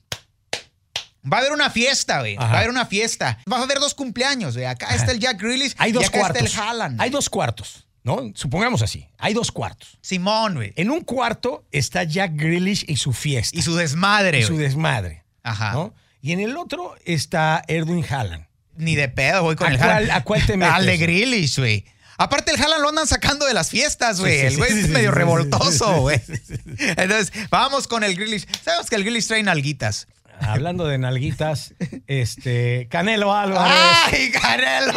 va 1.31 1.37
a 1.37 1.39
haber 1.41 1.51
una 1.51 1.69
fiesta, 1.69 2.19
güey. 2.19 2.35
Va 2.37 2.45
a 2.49 2.57
haber 2.57 2.69
una 2.69 2.85
fiesta. 2.85 3.39
Va 3.51 3.57
a 3.57 3.63
haber 3.63 3.79
dos 3.79 3.93
cumpleaños, 3.95 4.53
güey. 4.55 4.65
Acá 4.65 4.93
está 4.95 5.11
el 5.11 5.19
Jack 5.19 5.41
Grealish 5.41 5.73
Hay 5.77 5.89
y 5.89 5.93
dos 5.93 6.05
acá 6.07 6.19
cuartos. 6.19 6.43
está 6.43 6.61
el 6.61 6.67
Haaland. 6.69 7.01
Hay 7.01 7.09
dos 7.09 7.29
cuartos, 7.29 7.87
¿no? 8.03 8.31
Supongamos 8.35 8.81
así. 8.81 9.07
Hay 9.17 9.33
dos 9.33 9.51
cuartos. 9.51 9.97
Simón, 10.01 10.55
güey. 10.55 10.73
En 10.75 10.91
un 10.91 11.01
cuarto 11.01 11.65
está 11.71 12.03
Jack 12.03 12.33
Grealish 12.35 12.85
y 12.87 12.97
su 12.97 13.13
fiesta. 13.13 13.57
Y 13.57 13.61
su 13.63 13.75
desmadre, 13.75 14.39
y 14.39 14.43
su 14.43 14.53
güey. 14.53 14.65
desmadre. 14.65 15.23
Ajá. 15.43 15.73
¿no? 15.73 15.93
Y 16.21 16.33
en 16.33 16.39
el 16.39 16.55
otro 16.57 16.95
está 17.05 17.63
Erwin 17.67 18.05
Haaland. 18.07 18.45
Ni 18.75 18.95
de 18.95 19.09
pedo, 19.09 19.41
güey, 19.43 19.55
con 19.55 19.67
¿A 19.67 19.71
el 19.71 19.77
cuál- 19.79 19.89
Haaland. 19.89 20.11
a 20.11 20.23
cuál 20.23 20.45
te 20.45 20.55
metes? 20.55 20.73
Al 20.75 20.85
de 20.85 20.97
Grealish, 20.97 21.57
güey. 21.57 21.83
Aparte, 22.17 22.51
el 22.51 22.61
Haaland 22.61 22.81
lo 22.81 22.89
andan 22.89 23.07
sacando 23.07 23.45
de 23.45 23.53
las 23.53 23.69
fiestas, 23.69 24.19
güey. 24.19 24.33
Sí, 24.33 24.39
sí, 24.39 24.45
el 24.47 24.57
güey 24.57 24.71
sí, 24.71 24.79
es 24.79 24.85
sí, 24.87 24.91
medio 24.91 25.11
revoltoso, 25.11 25.93
sí, 25.93 25.99
güey. 25.99 26.19
sí, 26.25 26.33
sí, 26.47 26.55
Entonces, 26.79 27.31
vamos 27.49 27.87
con 27.87 28.03
el 28.03 28.15
Grealish. 28.15 28.47
Sabemos 28.63 28.89
que 28.89 28.95
el 28.95 29.03
Grealish 29.03 29.27
trae 29.27 29.43
nalguitas. 29.43 30.07
Hablando 30.39 30.85
de 30.87 30.97
nalguitas, 30.99 31.73
este 32.07 32.87
Canelo 32.91 33.33
Álvarez. 33.33 33.73
¡Ay, 34.11 34.31
Canelo! 34.31 34.93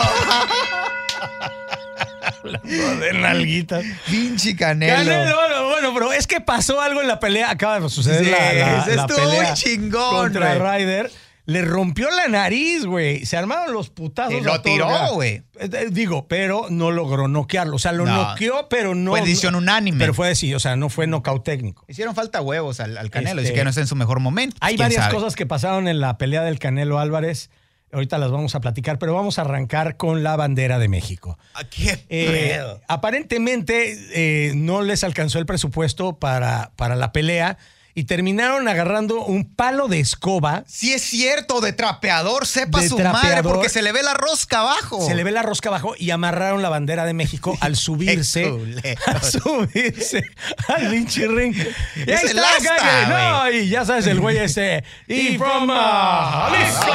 Hablando 2.23 2.97
de 2.97 3.13
nalguitas. 3.15 3.85
Pinche 4.11 4.57
Canelo. 4.57 4.95
Canelo, 4.97 5.69
bueno, 5.71 5.95
pero 5.95 6.13
es 6.13 6.27
que 6.27 6.41
pasó 6.41 6.81
algo 6.81 7.01
en 7.01 7.09
la 7.09 7.19
pelea. 7.21 7.51
Acaba 7.51 7.81
de 7.81 7.89
suceder 7.89 8.25
Sí, 8.25 8.31
la, 8.31 8.53
la- 8.53 8.87
la 8.87 9.03
estuvo 9.03 9.17
pelea 9.17 9.43
muy 9.45 9.55
chingón, 9.55 10.11
contra 10.11 10.55
güey. 10.57 10.79
Ryder. 10.85 11.11
Le 11.51 11.63
rompió 11.63 12.09
la 12.11 12.29
nariz, 12.29 12.85
güey. 12.87 13.27
Se 13.27 13.37
armaron 13.37 13.73
los 13.73 13.91
putazos. 13.91 14.35
Y 14.35 14.41
lo 14.41 14.61
tiró, 14.63 14.89
güey. 15.15 15.43
Eh, 15.59 15.69
eh, 15.73 15.87
Digo, 15.91 16.29
pero 16.29 16.67
no 16.71 16.91
logró 16.93 17.27
noquearlo. 17.27 17.77
O 17.77 17.79
sea, 17.79 17.91
lo 17.93 18.07
No. 18.07 18.29
noqueó, 18.31 18.69
pero 18.69 18.95
no. 18.95 19.11
Fue 19.11 19.21
decisión 19.23 19.55
unánime. 19.57 19.99
Pero 19.99 20.15
fue 20.15 20.29
decir, 20.29 20.55
o 20.55 20.61
sea, 20.61 20.77
no 20.77 20.89
fue 20.91 21.07
nocaut 21.09 21.43
técnico. 21.45 21.85
Hicieron 21.89 22.15
falta 22.15 22.41
huevos 22.41 22.79
al, 22.79 22.97
al 22.97 23.11
Canelo. 23.11 23.41
Este, 23.43 23.53
que 23.53 23.65
no 23.65 23.71
está 23.71 23.81
en 23.81 23.89
su 23.89 23.97
mejor 23.97 24.21
momento. 24.21 24.57
Hay 24.61 24.77
¿Quién 24.77 24.85
varias 24.87 25.05
sabe? 25.07 25.15
cosas 25.17 25.35
que 25.35 25.45
pasaron 25.47 25.89
en 25.89 25.99
la 26.01 26.19
pelea 26.19 26.43
del 26.45 26.59
Canelo 26.61 26.99
Álvarez. 27.01 27.51
Ahorita 27.93 28.19
las 28.19 28.31
vamos 28.31 28.55
a 28.55 28.61
platicar, 28.61 29.01
pero 29.01 29.15
vamos 29.15 29.41
a 29.41 29.43
arrancar 29.43 29.97
con 29.97 30.23
la 30.23 30.37
bandera 30.37 30.79
de 30.79 30.87
México. 30.87 31.37
Ah, 31.55 31.65
¿Qué 31.69 32.07
Eh, 32.09 32.61
aparentemente 32.87 33.97
eh, 34.15 34.53
no 34.55 34.83
les 34.83 35.03
alcanzó 35.05 35.39
el 35.41 35.47
presupuesto 35.47 36.17
para, 36.19 36.71
para 36.77 36.95
la 36.95 37.11
pelea 37.13 37.59
y 37.95 38.05
terminaron 38.05 38.69
agarrando 38.69 39.25
un 39.25 39.45
palo 39.55 39.89
de 39.89 40.01
escoba. 40.01 40.65
Sí 40.67 40.93
es 40.93 41.03
cierto, 41.03 41.61
de 41.61 41.73
trapeador, 41.73 42.47
sepa 42.47 42.81
De 42.81 42.89
su 42.89 42.99
madre, 42.99 43.43
porque 43.43 43.69
se 43.69 43.83
le 43.83 43.93
ve 43.93 44.03
la 44.03 44.15
rosca 44.15 44.61
abajo. 44.61 45.05
Se 45.07 45.15
le 45.15 45.25
ve 45.25 45.31
la 45.33 45.43
rosca 45.43 45.69
abajo 45.71 45.95
y 45.99 46.11
amarraron 46.11 46.63
la 46.63 46.69
bandera 46.69 47.05
de 47.05 47.15
México 47.15 47.57
al 47.61 47.77
subirse. 47.77 48.49
culero. 48.51 49.01
a 49.07 49.21
subirse 49.23 50.23
al 50.69 50.91
pinche 50.91 51.27
ring. 51.29 51.55
Y 51.57 51.61
ahí 51.61 52.05
Es 52.07 52.23
el 52.31 52.39
está, 52.39 52.57
asta, 52.57 53.07
No, 53.09 53.51
y 53.51 53.69
ya 53.69 53.85
sabes, 53.85 54.07
el 54.07 54.21
güey 54.21 54.39
este. 54.39 54.85
Y 55.09 55.37
from 55.37 55.69
uh, 55.69 55.73
Jalisco. 55.73 56.93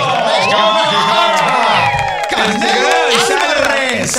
¡Canelo 2.29 2.87
Y 3.11 3.19
sale- 3.27 3.45
Álvarez! 3.55 4.15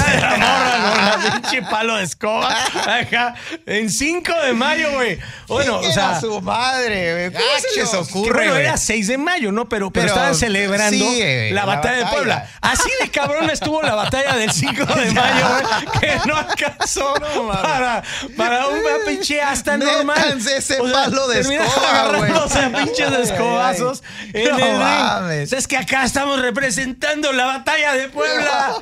pinche 1.32 1.62
palo 1.62 1.96
de 1.96 2.04
escoba. 2.04 2.54
Acá, 2.86 3.34
en 3.66 3.90
5 3.90 4.32
de 4.44 4.52
mayo, 4.52 4.92
güey. 4.94 5.18
Bueno, 5.48 5.78
o 5.78 5.92
sea. 5.92 6.20
su 6.20 6.40
madre, 6.40 7.28
güey. 7.30 7.32
¿Cómo 7.32 7.58
se 7.72 7.80
les 7.80 7.94
ocurre, 7.94 8.32
bueno, 8.48 8.56
era 8.56 8.76
6 8.76 9.06
de 9.08 9.18
mayo, 9.18 9.52
¿no? 9.52 9.68
Pero, 9.68 9.90
pero, 9.90 10.06
Pero, 10.06 10.14
estaban 10.14 10.34
celebrando 10.34 11.04
sí, 11.10 11.20
la, 11.50 11.54
la 11.54 11.64
batalla 11.64 11.96
de. 11.98 12.06
Puebla. 12.06 12.48
Así 12.60 12.90
de 13.00 13.10
cabrón 13.10 13.50
estuvo 13.50 13.82
la 13.82 13.94
batalla 13.94 14.36
del 14.36 14.50
5 14.52 14.84
de 14.84 15.10
mayo, 15.12 15.46
güey, 15.48 16.00
que 16.00 16.28
no 16.28 16.36
alcanzó 16.36 17.14
para, 17.62 18.02
para 18.36 18.66
un 18.68 18.80
pinche 19.06 19.40
hasta 19.40 19.76
normal. 19.76 20.38
Ese 20.46 20.76
palo 20.78 21.28
de 21.28 21.40
escoba, 21.40 21.90
agarrándose 21.90 22.58
a 22.58 22.70
pinches 22.70 23.12
escobazos 23.30 24.02
en 24.32 24.44
No 24.50 24.56
el 24.58 24.62
ring. 24.64 24.78
mames. 24.78 25.46
O 25.46 25.50
sea, 25.50 25.58
Es 25.58 25.66
que 25.66 25.76
acá 25.76 26.04
estamos 26.04 26.40
representando 26.40 27.32
la 27.32 27.46
batalla 27.46 27.92
de 27.94 28.08
Puebla. 28.08 28.76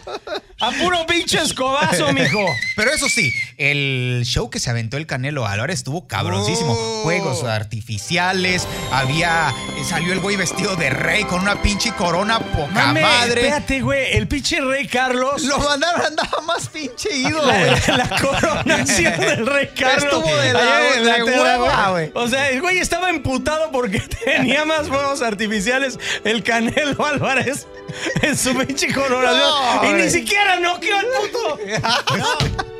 A 0.61 0.71
puro 0.73 1.07
pinche 1.07 1.41
escobazo, 1.43 2.13
mijo. 2.25 2.45
Pero 2.77 2.93
eso 2.93 3.09
sí, 3.09 3.33
el 3.59 4.23
show 4.25 4.51
que 4.51 4.59
se 4.59 4.71
aventó 4.71 4.97
el 4.97 5.07
Canelo 5.07 5.47
Álvarez 5.47 5.79
estuvo 5.79 6.07
cabroncísimo. 6.07 6.73
Oh. 6.73 7.03
Juegos 7.05 7.45
artificiales, 7.45 8.67
había. 8.91 9.53
Salió 9.89 10.13
el 10.13 10.21
güey 10.21 10.37
vestido 10.37 10.77
de 10.77 10.91
rey 10.91 11.25
con 11.25 11.41
una 11.43 11.61
pinche 11.61 11.93
corona 11.93 12.39
poca 12.41 12.73
Mame, 12.87 13.03
madre. 13.03 13.41
espérate, 13.43 13.81
güey. 13.83 14.17
El 14.17 14.27
pinche 14.29 14.61
rey 14.61 14.87
Carlos. 14.87 15.43
Lo 15.43 15.59
mandaron, 15.59 16.01
andaba 16.07 16.41
más 16.47 16.69
pinche 16.69 17.15
ido, 17.15 17.45
La, 17.47 17.59
güey. 17.59 17.71
la 17.99 18.09
coronación 18.21 19.21
del 19.21 19.47
rey 19.47 19.69
Carlos. 19.79 20.05
Estuvo 20.05 20.37
de 20.37 20.53
la- 20.53 20.61
allá 20.61 20.97
en 20.97 21.05
de 21.05 21.11
Inglaterra, 21.19 21.61
hueva, 21.61 21.91
güey. 21.91 22.11
O 22.15 22.29
sea, 22.29 22.51
el 22.51 22.61
güey 22.61 22.79
estaba 22.79 23.11
emputado 23.11 23.71
porque 23.71 24.01
tenía 24.25 24.65
más 24.65 24.89
fuegos 24.89 25.21
artificiales 25.23 25.99
el 26.25 26.43
Canelo 26.43 27.05
Álvarez 27.05 27.67
en 28.23 28.37
su 28.37 28.55
pinche 28.57 28.93
coronación. 28.93 29.83
No, 29.83 29.91
y 29.91 29.93
ni 30.03 30.11
siquiera 30.11 30.59
noqueó 30.61 30.97
al 30.97 31.07
puto. 31.07 31.59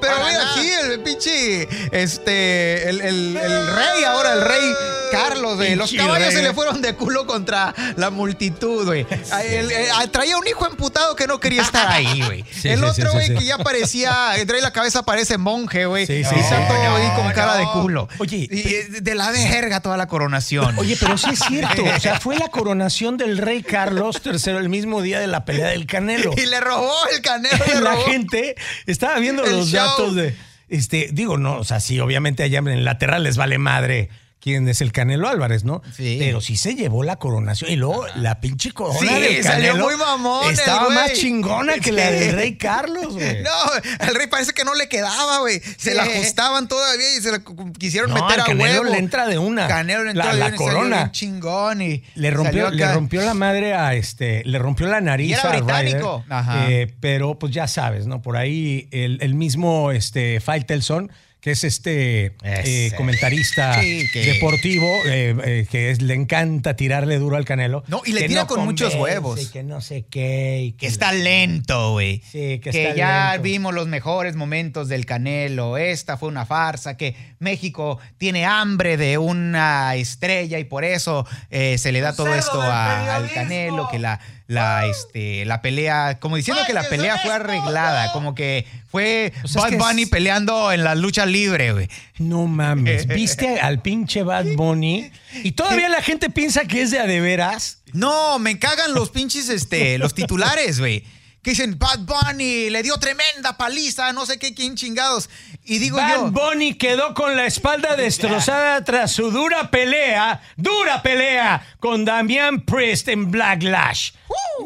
Pero 0.00 0.14
Para 0.14 0.26
mira 0.26 0.38
nada. 0.38 0.52
aquí 0.52 0.68
el 0.92 1.00
pinche, 1.00 1.68
este, 1.92 2.88
el, 2.88 3.00
el- 3.00 3.36
el 3.36 3.66
rey 3.74 4.04
ahora, 4.04 4.32
el 4.34 4.42
rey 4.42 4.72
Carlos, 5.12 5.56
güey. 5.56 5.74
Los 5.76 5.90
Pinche 5.90 6.04
caballos 6.04 6.28
rey. 6.28 6.36
se 6.36 6.42
le 6.42 6.52
fueron 6.54 6.82
de 6.82 6.94
culo 6.94 7.26
contra 7.26 7.74
la 7.96 8.10
multitud, 8.10 8.84
güey. 8.86 9.06
El- 9.44 9.70
el- 9.70 9.90
ah, 9.94 10.06
traía 10.10 10.36
un 10.36 10.46
hijo 10.46 10.66
emputado 10.66 11.14
que 11.16 11.26
no 11.26 11.38
quería 11.40 11.62
estar 11.62 11.88
ahí, 11.88 12.22
güey. 12.22 12.44
Sí, 12.50 12.68
el 12.68 12.80
sí, 12.80 12.84
otro, 12.84 13.10
sí, 13.10 13.16
güey, 13.16 13.26
sí, 13.28 13.34
que 13.36 13.44
ya 13.44 13.58
parecía, 13.58 14.32
trae 14.46 14.60
la 14.60 14.72
cabeza, 14.72 15.02
parece 15.04 15.38
monje, 15.38 15.86
güey. 15.86 16.06
Sí, 16.06 16.24
sí, 16.24 16.30
y 16.30 16.34
sí. 16.34 16.40
está 16.40 16.66
todo 16.68 16.76
No, 16.82 16.96
ahí 16.96 17.10
con 17.16 17.32
cara 17.32 17.56
de 17.56 17.66
culo. 17.72 18.08
Oye, 18.18 18.48
y, 18.50 18.60
eh, 18.74 18.86
de 19.00 19.14
la 19.14 19.30
verga 19.30 19.80
toda 19.80 19.96
la 19.96 20.06
coronación. 20.08 20.78
Oye, 20.78 20.96
pero 20.98 21.16
sí 21.18 21.30
es 21.32 21.38
cierto. 21.40 21.84
O 21.84 22.00
sea, 22.00 22.18
fue 22.20 22.36
la 22.36 22.48
coronación 22.48 23.16
del 23.16 23.38
rey 23.38 23.62
Carlos 23.62 24.20
III 24.24 24.56
el 24.56 24.68
mismo 24.68 25.02
día 25.02 25.20
de 25.20 25.26
la 25.26 25.44
pelea 25.44 25.68
del 25.68 25.86
Canelo. 25.86 26.32
y 26.36 26.46
le 26.46 26.60
robó 26.60 26.92
el 27.14 27.20
canelo, 27.22 27.64
le 27.74 27.80
la 27.80 27.92
robó. 27.92 28.04
gente 28.06 28.56
estaba 28.86 29.18
viendo 29.18 29.44
El 29.44 29.52
los 29.56 29.65
show. 29.70 29.80
datos 29.80 30.14
de. 30.14 30.34
Este, 30.68 31.10
digo, 31.12 31.38
no, 31.38 31.58
o 31.58 31.64
sea, 31.64 31.80
sí, 31.80 32.00
obviamente 32.00 32.42
allá 32.42 32.58
en 32.58 32.84
Lateral 32.84 33.22
les 33.22 33.36
vale 33.36 33.58
madre 33.58 34.08
quién 34.46 34.68
es 34.68 34.80
el 34.80 34.92
Canelo 34.92 35.28
Álvarez, 35.28 35.64
¿no? 35.64 35.82
Sí. 35.96 36.18
Pero 36.20 36.40
sí 36.40 36.56
se 36.56 36.76
llevó 36.76 37.02
la 37.02 37.16
coronación. 37.16 37.68
Y 37.68 37.74
luego 37.74 38.06
la 38.14 38.40
pinche 38.40 38.70
corona 38.70 39.00
Sí, 39.00 39.06
del 39.08 39.42
salió 39.42 39.72
Canelo 39.72 39.84
muy 39.88 39.96
mamón 39.96 40.52
Estaba 40.52 40.88
más 40.90 41.14
chingona 41.14 41.74
que 41.80 41.90
la 41.90 42.12
del 42.12 42.32
rey 42.36 42.54
Carlos, 42.56 43.14
güey. 43.14 43.42
No, 43.42 44.06
el 44.06 44.14
rey 44.14 44.28
parece 44.28 44.52
que 44.52 44.62
no 44.62 44.74
le 44.74 44.88
quedaba, 44.88 45.40
güey. 45.40 45.60
Se 45.78 45.94
la 45.94 46.04
ajustaban 46.04 46.68
todavía 46.68 47.16
y 47.18 47.20
se 47.22 47.32
la 47.32 47.42
quisieron 47.76 48.10
No, 48.10 48.14
meter 48.22 48.34
al 48.38 48.40
a 48.42 48.44
Canelo 48.44 48.82
huevo. 48.82 48.92
le 48.94 48.98
entra 48.98 49.26
de 49.26 49.38
una. 49.38 49.66
Canelo 49.66 50.04
le 50.04 50.10
entró 50.12 50.26
La- 50.26 50.32
de 50.34 50.38
la 50.38 50.46
una 50.46 50.56
corona. 50.56 51.10
chingón 51.10 51.82
y 51.82 52.04
Le 52.14 52.30
rompió, 52.30 52.70
le 52.70 52.92
rompió 52.94 53.22
la 53.22 53.34
madre 53.34 53.74
a 53.74 53.94
este, 53.94 54.44
le 54.44 54.60
rompió 54.60 54.86
la 54.86 55.00
nariz 55.00 55.30
Y 55.30 55.32
era 55.32 55.42
a 55.42 55.52
Ryder. 55.54 55.64
británico. 55.64 56.24
Ajá. 56.28 56.70
Eh, 56.70 56.94
pero 57.00 57.36
pues 57.36 57.52
ya 57.52 57.66
sabes, 57.66 58.06
¿no? 58.06 58.22
Por 58.22 58.36
ahí 58.36 58.88
el, 58.92 59.18
el 59.22 59.34
mismo 59.34 59.90
este, 59.90 60.38
Faitelson, 60.38 61.10
que 61.46 61.52
es 61.52 61.62
este 61.62 62.34
eh, 62.42 62.90
comentarista 62.96 63.80
Sí, 63.80 64.04
que- 64.12 64.32
deportivo, 64.32 64.84
eh, 65.06 65.36
eh, 65.44 65.66
que 65.70 65.92
es- 65.92 66.02
le 66.02 66.14
encanta 66.14 66.74
tirarle 66.74 67.18
duro 67.20 67.36
al 67.36 67.44
Canelo. 67.44 67.84
No, 67.86 68.02
y 68.04 68.14
le 68.14 68.22
que 68.22 68.26
tira 68.30 68.48
con 68.48 68.64
muchos 68.64 68.96
huevos. 68.96 69.40
y 69.40 69.46
que 69.46 69.62
no 69.62 69.80
sé 69.80 70.04
qué. 70.10 70.60
y 70.64 70.72
Que 70.72 70.88
está 70.88 71.12
lento, 71.12 71.92
güey. 71.92 72.20
Sí, 72.28 72.58
que 72.58 72.70
está 72.70 72.96
ya 72.96 73.28
lento. 73.34 73.42
vimos 73.44 73.74
los 73.74 73.86
mejores 73.86 74.34
momentos 74.34 74.88
del 74.88 75.06
Canelo. 75.06 75.76
Esta 75.78 76.16
fue 76.16 76.30
una 76.30 76.46
farsa. 76.46 76.96
Que 76.96 77.14
México 77.38 78.00
tiene 78.18 78.44
hambre 78.44 78.96
de 78.96 79.16
una 79.18 79.94
estrella 79.94 80.58
y 80.58 80.64
por 80.64 80.84
eso 80.84 81.28
eh, 81.50 81.78
se 81.78 81.92
le 81.92 82.00
da 82.00 82.12
todo 82.16 82.34
esto 82.34 82.60
a- 82.60 83.14
al. 83.14 83.30
Canelo. 83.30 83.88
Que 83.88 84.00
la, 84.00 84.18
la, 84.48 84.86
este, 84.86 85.44
la 85.44 85.60
pelea, 85.60 86.18
como 86.20 86.36
diciendo 86.36 86.62
que 86.66 86.72
la 86.72 86.80
¡Ay, 86.80 86.86
qué 86.88 86.96
pelea 86.96 87.18
fue 87.18 87.32
arreglada. 87.32 88.12
Como 88.12 88.34
que 88.34 88.64
fue 88.90 89.32
O 89.42 89.48
sea, 89.48 89.62
es 89.62 89.64
Bad 89.64 89.72
es- 89.72 89.78
Bunny 89.78 90.06
peleando 90.06 90.70
en 90.72 90.84
la 90.84 90.94
lucha 90.94 91.26
libre, 91.26 91.72
güey. 91.72 91.88
No 92.18 92.46
mames, 92.46 93.06
viste 93.08 93.60
al 93.60 93.82
pinche 93.82 94.22
Bad 94.22 94.46
Bunny 94.54 95.10
y 95.42 95.52
todavía 95.52 95.88
la 95.88 96.02
gente 96.02 96.30
piensa 96.30 96.64
que 96.66 96.82
es 96.82 96.90
de 96.90 97.00
a 97.00 97.06
de 97.06 97.20
veras. 97.20 97.78
No, 97.92 98.38
me 98.38 98.58
cagan 98.58 98.94
los 98.94 99.10
pinches, 99.10 99.48
este, 99.48 99.98
los 99.98 100.14
titulares, 100.14 100.78
güey. 100.78 101.04
Que 101.46 101.50
dicen, 101.50 101.78
Bad 101.78 102.00
Bunny 102.00 102.70
le 102.70 102.82
dio 102.82 102.98
tremenda 102.98 103.56
paliza, 103.56 104.12
no 104.12 104.26
sé 104.26 104.36
qué, 104.36 104.52
quién 104.52 104.74
chingados. 104.74 105.30
Y 105.62 105.78
digo 105.78 105.96
Bad 105.96 106.10
yo, 106.10 106.30
Bunny 106.32 106.74
quedó 106.74 107.14
con 107.14 107.36
la 107.36 107.46
espalda 107.46 107.94
destrozada 107.94 108.82
tras 108.84 109.12
su 109.12 109.30
dura 109.30 109.70
pelea, 109.70 110.42
dura 110.56 111.02
pelea 111.02 111.64
con 111.78 112.04
Damian 112.04 112.62
Priest 112.62 113.06
en 113.06 113.30
Black 113.30 113.62
Lash. 113.62 114.10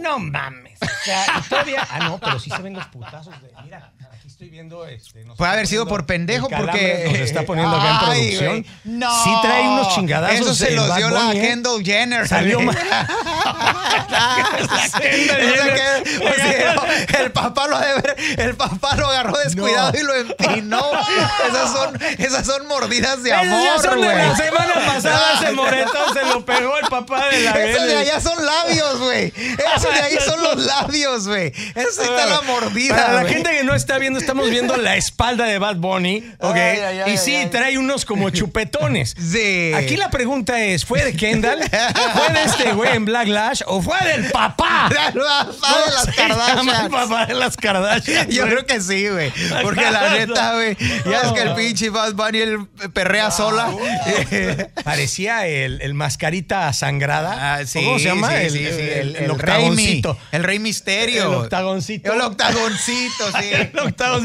No 0.01 0.19
mames. 0.19 0.79
O 0.81 1.05
sea, 1.05 1.45
todavía. 1.47 1.87
Ah, 1.91 1.99
no, 1.99 2.19
pero 2.19 2.39
sí 2.39 2.49
se 2.49 2.63
ven 2.63 2.73
los 2.73 2.87
putazos 2.87 3.35
de. 3.43 3.53
Mira, 3.63 3.93
estoy 4.41 4.49
viendo 4.49 4.87
este. 4.87 5.23
nos 5.25 5.37
Puede 5.37 5.53
haber 5.53 5.67
sido 5.67 5.87
por 5.87 6.07
pendejo 6.07 6.49
porque... 6.49 7.05
Nos 7.11 7.19
está 7.19 7.43
poniendo 7.43 7.77
acá 7.77 7.91
en 7.91 7.99
producción. 8.07 8.49
güey, 8.63 8.67
No. 8.85 9.25
Sí 9.25 9.31
trae 9.43 9.69
unos 9.69 9.95
chingadazos. 9.95 10.41
Eso 10.41 10.55
se 10.55 10.71
los 10.71 10.97
dio 10.97 11.11
la 11.11 11.33
¿eh? 11.35 11.41
Kendall 11.43 11.85
Jenner. 11.85 12.27
Salió 12.27 12.59
mal. 12.63 12.75
El 17.19 17.33
papá 17.33 17.67
lo 17.69 17.79
el 18.39 18.55
papá 18.57 18.97
lo 18.97 19.07
agarró 19.09 19.37
descuidado 19.39 19.93
No. 19.93 19.99
y 19.99 20.03
lo 20.03 20.15
empinó. 20.15 20.83
esas 21.49 21.73
son, 21.73 21.99
esas 22.19 22.47
son 22.47 22.67
mordidas 22.67 23.23
de 23.23 23.31
Esas 23.31 23.43
ya 23.45 23.57
amor, 23.57 23.83
son 23.83 24.01
de 24.01 24.07
la 24.07 24.37
semana 24.37 24.75
pasada. 24.87 25.35
Ese 25.35 25.53
moretón 25.53 26.15
se 26.15 26.25
lo 26.25 26.45
pegó 26.45 26.79
el 26.79 26.89
papá 26.89 27.27
de 27.29 27.41
la 27.43 27.51
Esos 27.65 27.87
de 27.87 27.97
allá 27.97 28.21
son 28.21 28.45
labios, 28.45 28.99
güey. 28.99 29.33
Esos 29.77 29.95
de 29.95 30.01
ahí 30.01 30.19
son 30.25 30.43
los 30.43 30.57
labios, 30.65 31.29
güey. 31.29 31.53
Eso 31.75 32.03
está 32.03 32.27
la 32.27 32.41
mordida. 32.43 32.97
Para 32.97 33.23
la 33.23 33.29
gente 33.29 33.51
que 33.51 33.65
no 33.65 33.75
está 33.75 33.99
viendo, 33.99 34.19
estamos 34.31 34.51
viendo 34.51 34.77
la 34.77 34.97
espalda 34.97 35.45
de 35.45 35.59
Bad 35.59 35.77
Bunny, 35.77 36.23
¿ok? 36.39 36.55
Ay, 36.55 36.79
ay, 36.79 36.99
ay, 37.01 37.13
y 37.15 37.19
sí, 37.19 37.49
trae 37.51 37.77
unos 37.79 38.05
como 38.05 38.31
chupetones. 38.31 39.15
Sí. 39.19 39.73
Aquí 39.75 39.97
la 39.97 40.09
pregunta 40.11 40.63
es, 40.63 40.85
¿fue 40.85 41.05
de 41.05 41.15
Kendall? 41.15 41.59
¿Fue 41.69 42.33
de 42.33 42.43
este 42.45 42.73
güey 42.73 42.95
en 42.95 43.05
Black 43.05 43.27
Lash? 43.27 43.63
¿O 43.67 43.83
fue 43.83 43.99
del 44.07 44.31
papá? 44.31 44.89
El 44.89 45.21
papá 45.21 45.79
de 45.85 45.93
las 45.93 46.07
¿Cómo 46.07 46.15
se 46.15 46.23
llama 46.23 46.37
Kardashians. 46.37 46.85
el 46.85 46.91
papá 46.91 47.27
de 47.27 47.35
las 47.35 47.57
Kardashian. 47.57 48.31
Yo 48.31 48.45
creo 48.47 48.67
que 48.67 48.81
sí, 48.81 49.09
güey. 49.09 49.33
Porque 49.63 49.91
la 49.91 50.11
neta, 50.11 50.55
güey, 50.55 50.77
ya 51.11 51.23
es 51.23 51.33
que 51.33 51.41
el 51.43 51.55
pinche 51.55 51.91
Bad 51.91 52.15
Bunny 52.15 52.39
él 52.39 52.67
perrea 52.93 53.31
sola. 53.33 53.69
Parecía 54.85 55.47
el, 55.47 55.81
el 55.83 55.95
mascarita 55.95 56.73
sangrada. 56.73 57.55
Ah, 57.57 57.67
sí, 57.67 57.83
¿Cómo 57.85 57.99
se 57.99 58.05
llama? 58.07 58.29
sí, 58.31 58.35
el, 58.45 58.51
sí, 58.53 58.59
el, 58.65 59.17
el 59.17 59.17
Rey 59.17 59.31
octagoncito. 59.31 60.19
el 60.31 60.45
Rey 60.45 60.59
Misterio. 60.61 61.29
El 61.29 61.35
octagoncito. 61.35 62.13
El 62.13 62.21
octagoncito, 62.21 63.33
sí. 63.41 63.51
El 63.53 63.79
octagoncito 63.79 64.20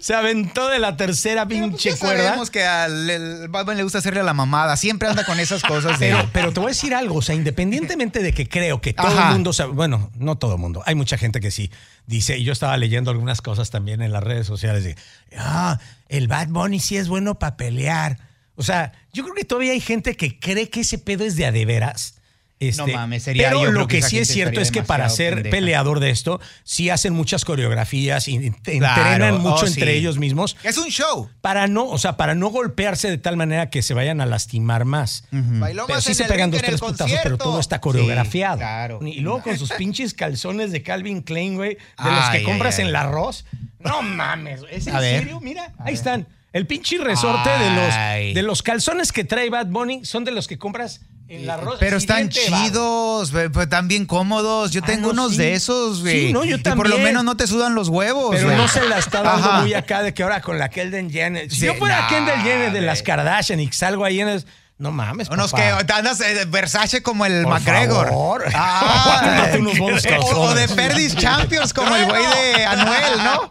se 0.00 0.14
aventó 0.14 0.68
de 0.68 0.78
la 0.78 0.96
tercera 0.96 1.46
pinche 1.46 1.90
Ya 1.90 1.96
cuerda. 1.98 2.24
sabemos 2.24 2.50
que 2.50 2.64
al 2.64 3.08
el 3.10 3.48
Bad 3.48 3.64
Bunny 3.66 3.78
le 3.78 3.82
gusta 3.82 3.98
hacerle 3.98 4.22
la 4.22 4.34
mamada. 4.34 4.76
Siempre 4.76 5.08
anda 5.08 5.24
con 5.24 5.40
esas 5.40 5.62
cosas 5.62 5.98
de... 5.98 6.10
Pero, 6.10 6.30
pero 6.32 6.52
te 6.52 6.60
voy 6.60 6.66
a 6.66 6.70
decir 6.70 6.94
algo, 6.94 7.16
o 7.16 7.22
sea, 7.22 7.34
independientemente 7.34 8.22
de 8.22 8.32
que 8.32 8.48
creo 8.48 8.80
que 8.80 8.92
todo 8.92 9.06
Ajá. 9.08 9.28
el 9.28 9.32
mundo 9.34 9.52
sabe, 9.52 9.72
bueno, 9.72 10.10
no 10.16 10.36
todo 10.38 10.54
el 10.54 10.60
mundo, 10.60 10.82
hay 10.86 10.94
mucha 10.94 11.18
gente 11.18 11.40
que 11.40 11.50
sí 11.50 11.70
dice, 12.06 12.38
y 12.38 12.44
yo 12.44 12.52
estaba 12.52 12.76
leyendo 12.76 13.10
algunas 13.10 13.42
cosas 13.42 13.70
también 13.70 14.02
en 14.02 14.12
las 14.12 14.22
redes 14.22 14.46
sociales 14.46 14.84
de, 14.84 14.96
ah, 15.36 15.78
el 16.08 16.28
Bad 16.28 16.48
Bunny 16.48 16.80
sí 16.80 16.96
es 16.96 17.08
bueno 17.08 17.38
para 17.38 17.56
pelear. 17.56 18.18
O 18.54 18.62
sea, 18.62 18.92
yo 19.12 19.22
creo 19.24 19.34
que 19.34 19.44
todavía 19.44 19.72
hay 19.72 19.80
gente 19.80 20.16
que 20.16 20.38
cree 20.38 20.70
que 20.70 20.80
ese 20.80 20.98
pedo 20.98 21.24
es 21.24 21.36
de 21.36 21.46
a 21.46 21.52
de 21.52 21.64
veras. 21.64 22.15
Este, 22.58 22.86
No 22.86 22.88
mames, 22.98 23.22
sería- 23.24 23.48
pero 23.50 23.64
yo 23.64 23.70
lo 23.70 23.86
que 23.86 24.00
sí 24.00 24.18
es 24.18 24.28
cierto 24.28 24.62
es 24.62 24.70
que 24.70 24.82
para 24.82 25.10
ser 25.10 25.34
pendeja. 25.34 25.50
peleador 25.56 26.00
de 26.00 26.08
esto, 26.08 26.40
sí 26.64 26.88
hacen 26.88 27.12
muchas 27.12 27.44
coreografías 27.44 28.28
y 28.28 28.50
Claro, 28.62 29.02
entrenan 29.02 29.40
mucho 29.42 29.64
oh, 29.64 29.66
entre 29.66 29.92
sí. 29.92 29.98
ellos 29.98 30.16
mismos 30.18 30.56
Es 30.62 30.78
un 30.78 30.88
show. 30.88 31.28
para 31.42 31.66
no, 31.66 31.84
o 31.86 31.98
sea, 31.98 32.16
para 32.16 32.34
no 32.34 32.48
golpearse 32.48 33.10
de 33.10 33.18
tal 33.18 33.36
manera 33.36 33.68
que 33.68 33.82
se 33.82 33.92
vayan 33.92 34.22
a 34.22 34.26
lastimar 34.26 34.86
más. 34.86 35.24
Pero 35.30 36.00
sí 36.00 36.12
en 36.12 36.14
se 36.14 36.22
el 36.22 36.28
pegan 36.30 36.50
dos, 36.50 36.62
tres 36.62 36.80
putazos, 36.80 37.18
pero 37.22 37.36
todo 37.36 37.60
está 37.60 37.76
Sí, 37.76 37.80
coreografiado. 37.82 38.56
claro. 38.56 39.00
Y 39.02 39.20
luego 39.20 39.42
con 39.42 39.58
sus 39.58 39.72
pinches 39.72 40.14
calzones 40.14 40.72
de 40.72 40.82
Calvin 40.82 41.20
Klein, 41.20 41.56
güey, 41.56 41.74
de 41.74 42.10
los 42.10 42.24
Ay, 42.24 42.38
que 42.38 42.44
compras 42.46 42.78
en 42.78 42.86
el 42.86 42.96
arroz. 42.96 43.44
No 43.80 44.00
mames, 44.00 44.62
¿es 44.70 44.86
en 44.86 44.96
A 44.96 45.00
ver. 45.00 45.18
serio? 45.20 45.40
Mira, 45.40 45.74
ahí 45.78 45.92
están. 45.92 46.26
El 46.54 46.66
pinche 46.66 46.96
resorte 46.96 47.50
de 47.50 47.70
los, 47.70 48.34
de 48.34 48.42
los 48.42 48.62
calzones 48.62 49.12
que 49.12 49.24
trae 49.24 49.50
Bad 49.50 49.66
Bunny 49.66 50.06
son 50.06 50.24
de 50.24 50.30
los 50.30 50.48
que 50.48 50.56
compras 50.56 51.02
en. 51.28 51.48
Pero 51.80 51.96
están 51.96 52.28
chidos, 52.28 53.32
güey, 53.32 53.48
pues, 53.48 53.64
están 53.64 53.88
bien 53.88 54.06
cómodos. 54.06 54.70
Yo 54.70 54.80
Ah, 54.84 54.86
tengo 54.86 55.12
no, 55.12 55.24
unos 55.24 55.32
sí. 55.32 55.38
de 55.38 55.54
esos, 55.54 56.00
güey. 56.02 56.26
Sí, 56.28 56.32
no, 56.32 56.44
yo 56.44 56.56
Y 56.56 56.58
por 56.60 56.76
lo 56.76 56.82
también. 56.84 57.02
menos 57.02 57.24
no 57.24 57.36
te 57.36 57.46
sudan 57.46 57.74
los 57.74 57.88
huevos, 57.88 58.34
Pero 58.36 58.56
no 58.56 58.68
se 58.68 58.88
la 58.88 58.98
está 58.98 59.22
dando 59.22 59.46
Ajá. 59.48 59.60
muy 59.62 59.74
acá 59.74 60.02
de 60.02 60.14
que 60.14 60.22
ahora 60.22 60.40
con 60.40 60.58
la 60.58 60.68
Kendall 60.68 61.10
Jenner. 61.10 61.50
Si 61.50 61.60
Sí, 61.60 61.66
yo 61.66 61.74
fuera 61.74 62.02
no, 62.02 62.08
Kendall 62.08 62.42
Jenner 62.42 62.72
de 62.72 62.80
las. 62.80 63.02
Kardashian 63.02 63.60
y 63.60 63.70
salgo 63.72 64.04
ahí 64.04 64.20
en 64.20 64.28
el... 64.28 64.44
No 64.78 64.90
mames, 64.92 65.30
Unos 65.30 65.52
papá. 65.52 65.86
que 65.86 65.92
andas 65.94 66.20
eh, 66.20 66.44
Versace 66.48 67.02
como 67.02 67.24
el 67.24 67.44
Por 67.44 67.52
McGregor. 67.54 68.08
favor. 68.08 68.44
Ah, 68.54 69.46
unos 69.58 69.80
o, 69.80 69.84
o 69.84 69.90
de 69.94 70.02
calzones. 70.02 70.72
Perdis 70.72 71.16
Champions 71.16 71.72
como 71.72 71.96
el 71.96 72.04
güey 72.04 72.22
de 72.26 72.66
Anuel, 72.66 73.24
¿no? 73.24 73.50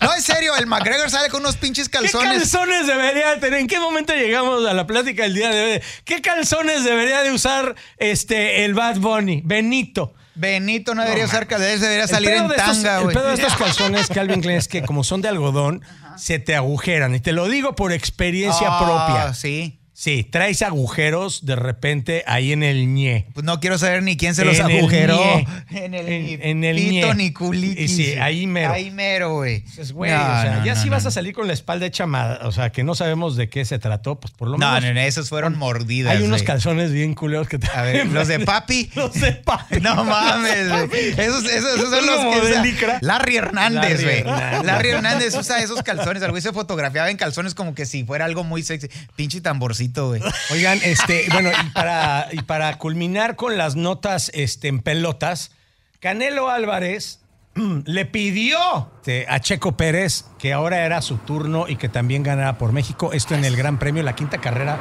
No, 0.00 0.14
en 0.14 0.22
serio, 0.22 0.56
el 0.56 0.66
McGregor 0.66 1.10
sale 1.10 1.28
con 1.28 1.40
unos 1.42 1.56
pinches 1.58 1.90
¿Qué 1.90 1.98
calzones. 1.98 2.38
calzones 2.38 2.86
debería 2.86 3.38
tener? 3.40 3.60
¿En 3.60 3.66
qué 3.66 3.78
momento 3.78 4.14
llegamos 4.14 4.66
a 4.66 4.72
la 4.72 4.86
plática 4.86 5.26
el 5.26 5.34
día 5.34 5.50
de 5.50 5.62
hoy? 5.74 5.82
¿Qué 6.06 6.22
calzones 6.22 6.82
debería 6.82 7.22
de 7.22 7.32
usar 7.32 7.74
este 7.98 8.64
el 8.64 8.72
Bad 8.72 8.96
Bunny? 9.00 9.42
Benito. 9.44 10.14
Benito 10.34 10.94
no 10.94 11.02
debería 11.02 11.26
usar 11.26 11.46
calzones, 11.46 11.82
debería 11.82 12.04
El 12.04 12.08
salir 12.08 12.30
en 12.30 12.48
de 12.48 12.56
tanga, 12.56 12.96
El 12.96 13.02
güey. 13.04 13.14
pedo 13.14 13.28
de 13.28 13.34
estos 13.34 13.54
calzones, 13.56 14.08
Calvin 14.08 14.40
Klein, 14.40 14.56
es 14.56 14.66
que 14.68 14.82
como 14.82 15.04
son 15.04 15.20
de 15.20 15.28
algodón, 15.28 15.82
se 16.16 16.38
te 16.38 16.56
agujeran. 16.56 17.14
Y 17.14 17.20
te 17.20 17.32
lo 17.32 17.48
digo 17.48 17.74
por 17.76 17.92
experiencia 17.92 18.66
Ah, 18.70 18.78
propia. 18.82 19.34
Sí. 19.34 19.78
Sí, 19.96 20.24
traes 20.28 20.60
agujeros 20.62 21.46
de 21.46 21.54
repente 21.54 22.24
ahí 22.26 22.52
en 22.52 22.64
el 22.64 22.92
ñe. 22.92 23.26
Pues 23.32 23.44
no 23.46 23.60
quiero 23.60 23.78
saber 23.78 24.02
ni 24.02 24.16
quién 24.16 24.34
se 24.34 24.44
los 24.44 24.58
En 24.58 24.68
el 24.68 24.78
agujeró. 24.78 25.16
ñe. 25.16 25.46
En 25.84 25.94
el, 25.94 26.08
En- 26.08 26.24
ni 26.24 26.32
en 26.42 26.64
el 26.64 26.76
pito 26.76 27.06
ñe. 27.08 27.14
ni 27.14 27.32
culitis. 27.32 27.90
Y 27.92 27.94
sí, 27.94 28.12
ahí 28.14 28.46
mero. 28.48 28.72
Ahí 28.72 28.90
mero, 28.90 29.34
güey. 29.34 29.60
Dices, 29.60 29.92
güey, 29.92 30.10
No, 30.10 30.16
o 30.16 30.20
sea, 30.42 30.56
no, 30.58 30.64
ya 30.64 30.74
no, 30.74 30.80
si 30.82 30.86
no, 30.88 30.92
vas 30.96 31.06
a 31.06 31.12
salir 31.12 31.32
con 31.32 31.46
la 31.46 31.52
espalda 31.52 31.86
hecha, 31.86 32.06
o 32.42 32.50
sea, 32.50 32.70
que 32.72 32.82
no 32.82 32.96
sabemos 32.96 33.36
de 33.36 33.48
qué 33.48 33.64
se 33.64 33.78
trató, 33.78 34.18
pues 34.18 34.32
por 34.34 34.48
lo 34.48 34.58
No, 34.58 34.66
menos. 34.72 34.82
no, 34.84 34.94
no, 34.94 35.00
esos 35.00 35.28
fueron 35.28 35.56
mordidas. 35.56 36.16
hay 36.16 36.24
unos 36.24 36.42
calzones 36.42 36.90
bien 36.90 37.14
culeros 37.14 37.46
que 37.48 37.58
te 37.60 37.68
A 37.68 37.82
ver, 37.82 38.06
los 38.08 38.26
de 38.26 38.40
papi. 38.40 38.90
Los 38.96 39.14
de 39.14 39.30
papi. 39.32 39.80
No 39.80 40.02
mames, 40.04 40.68
güey. 40.88 41.08
Esos, 41.10 41.44
esos, 41.44 41.72
esos 41.76 41.90
son 41.90 42.04
los 42.06 42.18
que 42.34 42.40
de 42.46 42.50
usa 42.52 42.62
licra. 42.64 42.98
Larry 43.00 43.36
Hernández, 43.36 43.90
Larry 43.92 44.02
güey. 44.04 44.18
Hernández. 44.18 44.64
Larry 44.64 44.88
Hernández 44.90 45.34
usa 45.36 45.62
esos 45.62 45.82
calzones. 45.84 46.20
El 46.20 46.30
güey 46.30 46.42
se 46.42 46.52
fotografiaba 46.52 47.10
en 47.10 47.16
calzones 47.16 47.54
como 47.54 47.74
que 47.76 47.86
si 47.86 48.02
fuera 48.02 48.24
algo 48.24 48.42
muy 48.42 48.64
sexy. 48.64 48.88
Pinche 49.14 49.40
tamborcito, 49.40 49.83
güey. 49.92 50.22
Oigan, 50.50 50.78
este, 50.82 51.26
bueno, 51.32 51.50
y 51.50 51.70
para, 51.70 52.28
y 52.32 52.42
para 52.42 52.78
culminar 52.78 53.36
con 53.36 53.56
las 53.56 53.76
notas 53.76 54.30
este, 54.34 54.68
en 54.68 54.80
pelotas, 54.80 55.50
Canelo 56.00 56.50
Álvarez 56.50 57.20
mm, 57.54 57.80
le 57.86 58.04
pidió 58.04 58.90
este, 58.96 59.26
a 59.28 59.40
Checo 59.40 59.76
Pérez 59.76 60.24
que 60.38 60.52
ahora 60.52 60.84
era 60.84 61.00
su 61.02 61.16
turno 61.18 61.66
y 61.68 61.76
que 61.76 61.88
también 61.88 62.22
ganara 62.22 62.58
por 62.58 62.72
México. 62.72 63.12
Esto 63.12 63.34
en 63.34 63.44
el 63.44 63.56
Gran 63.56 63.78
Premio, 63.78 64.02
la 64.02 64.14
quinta 64.14 64.38
carrera 64.38 64.78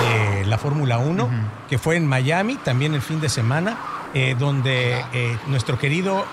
de 0.00 0.46
la 0.46 0.58
Fórmula 0.58 0.98
1, 0.98 1.30
que 1.68 1.78
fue 1.78 1.96
en 1.96 2.06
Miami, 2.06 2.56
también 2.56 2.94
el 2.94 3.02
fin 3.02 3.20
de 3.20 3.28
semana, 3.28 3.78
eh, 4.14 4.36
donde 4.38 5.00
eh, 5.12 5.38
nuestro 5.46 5.78
querido 5.78 6.24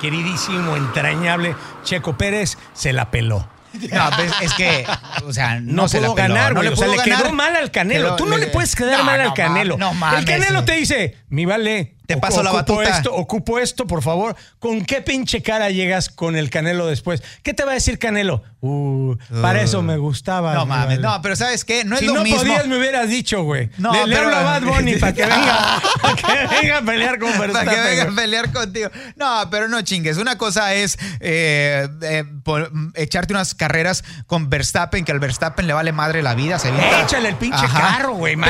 queridísimo, 0.00 0.76
entrañable 0.76 1.54
Checo 1.84 2.16
Pérez 2.16 2.56
se 2.72 2.92
la 2.92 3.10
peló. 3.10 3.46
No, 3.92 4.10
pues 4.16 4.32
es 4.42 4.52
que, 4.54 4.86
o 5.24 5.32
sea, 5.32 5.60
no, 5.60 5.82
No, 5.82 5.88
se 5.88 6.00
la 6.00 6.08
pudo 6.08 6.16
peló, 6.16 6.34
ganar, 6.34 6.54
no 6.54 6.60
güey. 6.60 6.72
o 6.72 6.76
sea, 6.76 6.88
le 6.88 6.96
ganar. 6.96 7.22
quedó 7.22 7.32
mal 7.32 7.56
al 7.56 7.70
Canelo. 7.70 8.16
Tú 8.16 8.26
no 8.26 8.36
le, 8.36 8.48
puedes 8.48 8.74
quedar 8.74 8.98
No, 8.98 9.04
mal 9.04 9.20
al 9.20 9.34
Canelo. 9.34 9.78
el 10.16 10.24
Canelo 10.24 10.64
te 10.64 10.72
dice, 10.74 11.16
mi 11.28 11.44
vale. 11.46 11.94
Te 12.14 12.20
paso 12.20 12.42
la 12.42 12.50
ocupo 12.52 12.76
batuta. 12.76 12.96
Esto, 12.96 13.14
ocupo 13.14 13.58
esto, 13.58 13.86
por 13.86 14.02
favor. 14.02 14.36
¿Con 14.58 14.84
qué 14.84 15.00
pinche 15.02 15.42
cara 15.42 15.70
llegas 15.70 16.08
con 16.08 16.36
el 16.36 16.50
Canelo 16.50 16.86
después? 16.86 17.22
¿Qué 17.42 17.54
te 17.54 17.64
va 17.64 17.72
a 17.72 17.74
decir 17.74 17.98
Canelo? 17.98 18.42
Uh, 18.62 19.16
para 19.40 19.62
eso 19.62 19.80
me 19.82 19.96
gustaba. 19.96 20.52
No 20.54 20.66
mames, 20.66 20.98
vale. 20.98 21.00
no, 21.00 21.22
pero 21.22 21.34
¿sabes 21.36 21.64
qué? 21.64 21.84
No 21.84 21.94
es 21.94 22.00
si 22.00 22.06
lo 22.06 22.14
no 22.14 22.22
mismo. 22.22 22.38
podías, 22.40 22.66
me 22.66 22.76
hubieras 22.76 23.08
dicho, 23.08 23.42
güey. 23.42 23.70
No, 23.78 23.92
le, 23.92 24.06
le 24.06 24.14
pero- 24.16 24.28
hablo 24.28 24.36
a 24.36 24.42
Bad 24.42 24.62
Bunny 24.64 24.96
para 24.96 25.12
que 25.14 25.22
venga, 25.26 25.80
para 26.02 26.16
que 26.16 26.56
venga 26.60 26.78
a 26.78 26.82
pelear 26.82 27.18
con 27.18 27.30
Para 27.38 27.46
que 27.46 27.52
Verstappen. 27.54 27.84
venga 27.84 28.02
a 28.02 28.14
pelear 28.14 28.52
contigo. 28.52 28.90
No, 29.16 29.48
pero 29.50 29.68
no 29.68 29.80
chingues. 29.82 30.18
Una 30.18 30.36
cosa 30.36 30.74
es 30.74 30.98
eh, 31.20 31.88
eh, 32.02 32.24
por- 32.44 32.70
echarte 32.96 33.32
unas 33.32 33.54
carreras 33.54 34.04
con 34.26 34.50
Verstappen, 34.50 35.04
que 35.04 35.12
al 35.12 35.20
Verstappen 35.20 35.66
le 35.66 35.72
vale 35.72 35.92
madre 35.92 36.22
la 36.22 36.34
vida. 36.34 36.58
Se 36.58 36.68
avienta- 36.68 37.00
Échale 37.02 37.30
el 37.30 37.36
pinche 37.36 37.64
Ajá. 37.64 37.80
carro, 37.96 38.12
güey, 38.14 38.34
el 38.34 38.40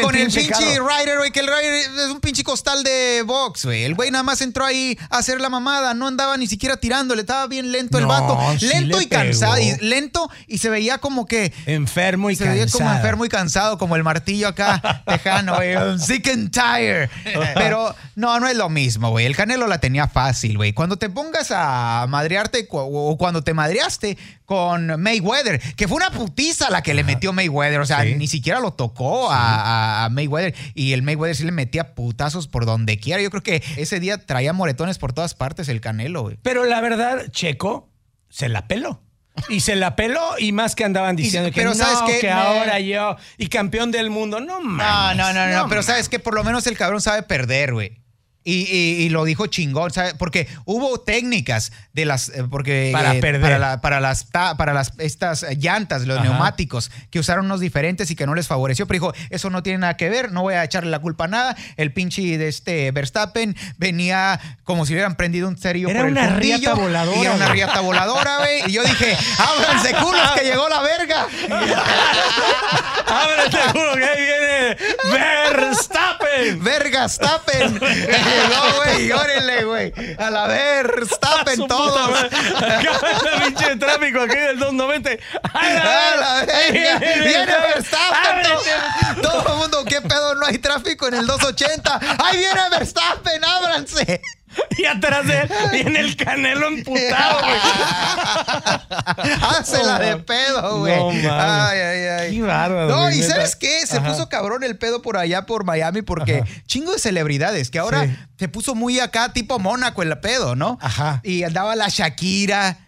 con 0.00 0.14
el 0.16 0.22
pinche 0.22 0.40
pinche 0.40 0.74
carro. 0.76 0.88
rider, 0.88 1.18
güey, 1.18 1.30
que 1.30 1.40
el 1.40 1.46
rider 1.46 1.74
es 1.74 2.10
un 2.10 2.20
pinche 2.20 2.42
costal 2.42 2.82
de 2.82 3.07
box, 3.24 3.64
güey. 3.64 3.84
El 3.84 3.94
güey 3.94 4.10
nada 4.10 4.22
más 4.22 4.40
entró 4.40 4.64
ahí 4.64 4.98
a 5.10 5.18
hacer 5.18 5.40
la 5.40 5.48
mamada. 5.48 5.94
No 5.94 6.06
andaba 6.06 6.36
ni 6.36 6.46
siquiera 6.46 6.76
tirándole. 6.76 7.20
Estaba 7.22 7.46
bien 7.46 7.72
lento 7.72 7.98
el 7.98 8.04
No, 8.04 8.08
vato. 8.08 8.38
lento 8.60 8.98
le 8.98 9.04
y 9.04 9.06
cansado. 9.06 9.58
Y 9.58 9.76
lento 9.80 10.30
y 10.46 10.58
se 10.58 10.68
veía 10.70 10.98
como 10.98 11.26
que 11.26 11.52
Enfermo 11.66 12.30
y 12.30 12.36
se 12.36 12.44
veía 12.48 12.66
como 12.66 12.78
cansado. 12.78 12.96
enfermo 12.96 13.24
y 13.24 13.28
cansado, 13.28 13.78
como 13.78 13.96
el 13.96 14.04
martillo 14.04 14.48
acá 14.48 15.02
tejano, 15.06 15.56
güey. 15.56 15.76
Sick 15.98 16.28
and 16.28 16.50
tired. 16.50 17.08
Pero 17.54 17.94
no, 18.16 18.38
no 18.40 18.48
es 18.48 18.56
lo 18.56 18.68
mismo, 18.68 19.10
güey. 19.10 19.26
El 19.26 19.36
Canelo 19.36 19.66
la 19.66 19.78
tenía 19.78 20.08
fácil, 20.08 20.56
güey. 20.56 20.72
Cuando 20.72 20.96
te 20.96 21.08
pongas 21.10 21.50
a 21.50 22.06
madrearte 22.08 22.66
o 22.70 23.16
cuando 23.18 23.42
te 23.42 23.54
madreaste 23.54 24.16
con 24.44 25.00
Mayweather, 25.02 25.60
que 25.74 25.86
fue 25.88 25.98
una 25.98 26.10
putiza 26.10 26.70
la 26.70 26.82
que 26.82 26.94
le 26.94 27.04
metió 27.04 27.32
Mayweather. 27.34 27.80
O 27.80 27.86
sea, 27.86 28.02
Sí. 28.02 28.14
ni 28.14 28.26
siquiera 28.28 28.60
lo 28.60 28.72
tocó 28.72 29.30
a- 29.30 30.04
a 30.04 30.08
Mayweather. 30.08 30.54
Y 30.74 30.92
el 30.94 31.02
Mayweather 31.02 31.36
sí 31.36 31.44
le 31.44 31.52
metía 31.52 31.94
putazos 31.94 32.48
por 32.48 32.64
donde 32.64 32.97
quiera. 32.98 33.22
Yo 33.22 33.30
creo 33.30 33.42
que 33.42 33.62
ese 33.76 34.00
día 34.00 34.18
traía 34.26 34.52
moretones 34.52 34.98
por 34.98 35.12
todas 35.12 35.34
partes 35.34 35.68
el 35.68 35.80
Canelo, 35.80 36.22
güey. 36.22 36.38
Pero 36.42 36.64
la 36.64 36.80
verdad, 36.80 37.26
Checo 37.30 37.90
se 38.28 38.48
la 38.48 38.68
peló. 38.68 39.02
Y 39.48 39.60
se 39.60 39.76
la 39.76 39.94
peló 39.94 40.20
y 40.38 40.50
más 40.50 40.74
que 40.74 40.84
andaban 40.84 41.14
diciendo 41.14 41.48
Y- 41.48 41.52
que 41.52 41.60
pero 41.60 41.70
no, 41.70 41.76
¿sabes 41.76 41.98
qué? 42.12 42.18
que 42.18 42.30
ahora 42.30 42.80
yo 42.80 43.16
y 43.36 43.46
campeón 43.48 43.92
del 43.92 44.10
mundo. 44.10 44.40
No 44.40 44.58
No, 44.58 44.68
mames. 44.68 45.16
no, 45.16 45.32
no, 45.32 45.46
no, 45.46 45.68
pero 45.68 45.82
sabes 45.84 46.08
que 46.08 46.18
por 46.18 46.34
lo 46.34 46.42
menos 46.42 46.66
el 46.66 46.76
cabrón 46.76 47.00
sabe 47.00 47.22
perder, 47.22 47.72
güey. 47.72 48.00
Y, 48.50 48.62
y- 48.70 49.02
y 49.04 49.08
lo 49.10 49.24
dijo 49.24 49.46
chingón, 49.46 49.90
¿sabe? 49.90 50.14
Porque 50.14 50.48
hubo 50.64 51.00
técnicas 51.00 51.70
de 51.92 52.06
las. 52.06 52.30
eh, 52.30 52.44
porque, 52.50 52.88
Para 52.94 53.14
eh, 53.16 53.20
perder. 53.20 53.42
Para, 53.42 53.58
la- 53.58 53.80
para 53.82 54.00
las, 54.00 54.30
ta- 54.30 54.56
para 54.56 54.72
las 54.72 54.92
estas 54.98 55.42
eh, 55.42 55.56
llantas, 55.58 56.06
los 56.06 56.16
Ajá. 56.18 56.28
neumáticos, 56.28 56.90
que 57.10 57.18
usaron 57.18 57.44
unos 57.44 57.60
diferentes 57.60 58.10
y 58.10 58.16
que 58.16 58.26
no 58.26 58.34
les 58.34 58.46
favoreció. 58.46 58.86
Pero 58.86 58.94
dijo, 59.00 59.12
eso 59.28 59.50
no 59.50 59.62
tiene 59.62 59.80
nada 59.80 59.96
que 59.98 60.08
ver, 60.08 60.32
no 60.32 60.40
voy 60.42 60.54
a 60.54 60.64
echarle 60.64 60.90
la 60.90 60.98
culpa 61.00 61.24
a 61.24 61.28
nada. 61.28 61.56
El 61.76 61.92
pinche 61.92 62.38
de 62.38 62.48
este 62.48 62.90
Verstappen 62.90 63.54
venía 63.76 64.40
como 64.64 64.86
si 64.86 64.94
hubieran 64.94 65.14
prendido 65.16 65.46
un 65.48 65.58
serio 65.58 65.90
Era 65.90 66.00
por 66.00 66.06
el 66.08 66.12
una 66.12 66.28
fundillo, 66.30 66.56
riata 66.56 66.74
voladora, 66.74 67.20
era 67.20 67.32
una 67.32 67.48
riata 67.48 67.80
voladora, 67.80 68.38
güey. 68.38 68.62
Y 68.66 68.72
yo 68.72 68.82
dije, 68.82 69.14
ábranse 69.38 69.94
culos 69.96 70.30
que 70.32 70.44
llegó 70.44 70.68
la 70.70 70.80
verga. 70.80 71.26
Ábrete, 73.06 73.58
juro 73.72 73.94
que 73.94 74.04
ahí 74.04 74.20
viene 74.22 74.76
Verstappen. 75.12 76.62
Vergastappen. 76.64 77.80
Llegó, 78.38 78.76
güey, 78.76 79.12
órale, 79.12 79.64
güey. 79.64 79.92
A 80.18 80.30
la 80.30 80.42
Su 80.48 80.48
Verstappen 80.48 81.56
puta 81.56 81.74
todos. 81.74 82.24
Acaba 82.56 83.44
pinche 83.44 83.76
tráfico 83.76 84.20
aquí 84.20 84.36
del 84.36 84.58
290. 84.58 85.10
¡A 85.52 85.58
A 85.58 86.16
la 86.16 86.44
verga. 86.46 86.98
Viene 86.98 87.46
Verstappen. 87.46 88.42
Todo, 89.22 89.42
todo 89.42 89.52
el 89.52 89.58
mundo, 89.58 89.84
¿qué 89.84 90.00
pedo? 90.00 90.34
No 90.34 90.46
hay 90.46 90.58
tráfico 90.58 91.08
en 91.08 91.14
el 91.14 91.26
280. 91.26 92.00
¡Ahí 92.24 92.38
viene 92.38 92.60
Verstappen! 92.70 93.44
¡Ábranse! 93.44 94.20
Y 94.78 94.84
atrás 94.84 95.26
de 95.26 95.40
él 95.40 95.50
viene 95.72 95.98
el 96.00 96.16
canelo 96.16 96.68
emputado, 96.68 97.40
güey. 97.40 97.58
Hácela 99.42 99.98
de 99.98 100.16
pedo, 100.18 100.78
güey. 100.80 100.96
No 101.22 101.32
ay, 101.32 101.78
ay, 101.80 102.04
ay. 102.06 102.36
Qué 102.36 102.42
bárbaro, 102.42 102.88
No, 102.88 103.02
güey, 103.02 103.18
y 103.18 103.20
neta. 103.20 103.34
¿sabes 103.34 103.56
qué? 103.56 103.86
Se 103.86 103.98
Ajá. 103.98 104.08
puso 104.10 104.28
cabrón 104.28 104.62
el 104.62 104.78
pedo 104.78 105.02
por 105.02 105.16
allá, 105.16 105.46
por 105.46 105.64
Miami, 105.64 106.02
porque 106.02 106.44
chingo 106.66 106.92
de 106.92 106.98
celebridades, 106.98 107.70
que 107.70 107.78
ahora 107.78 108.04
Sí. 108.06 108.16
se 108.38 108.48
puso 108.48 108.74
muy 108.74 109.00
acá, 109.00 109.32
tipo 109.32 109.58
Mónaco 109.58 110.02
el 110.02 110.16
pedo, 110.20 110.54
¿no? 110.54 110.78
Ajá. 110.80 111.20
Y 111.24 111.42
andaba 111.42 111.74
la 111.76 111.88
Shakira. 111.88 112.78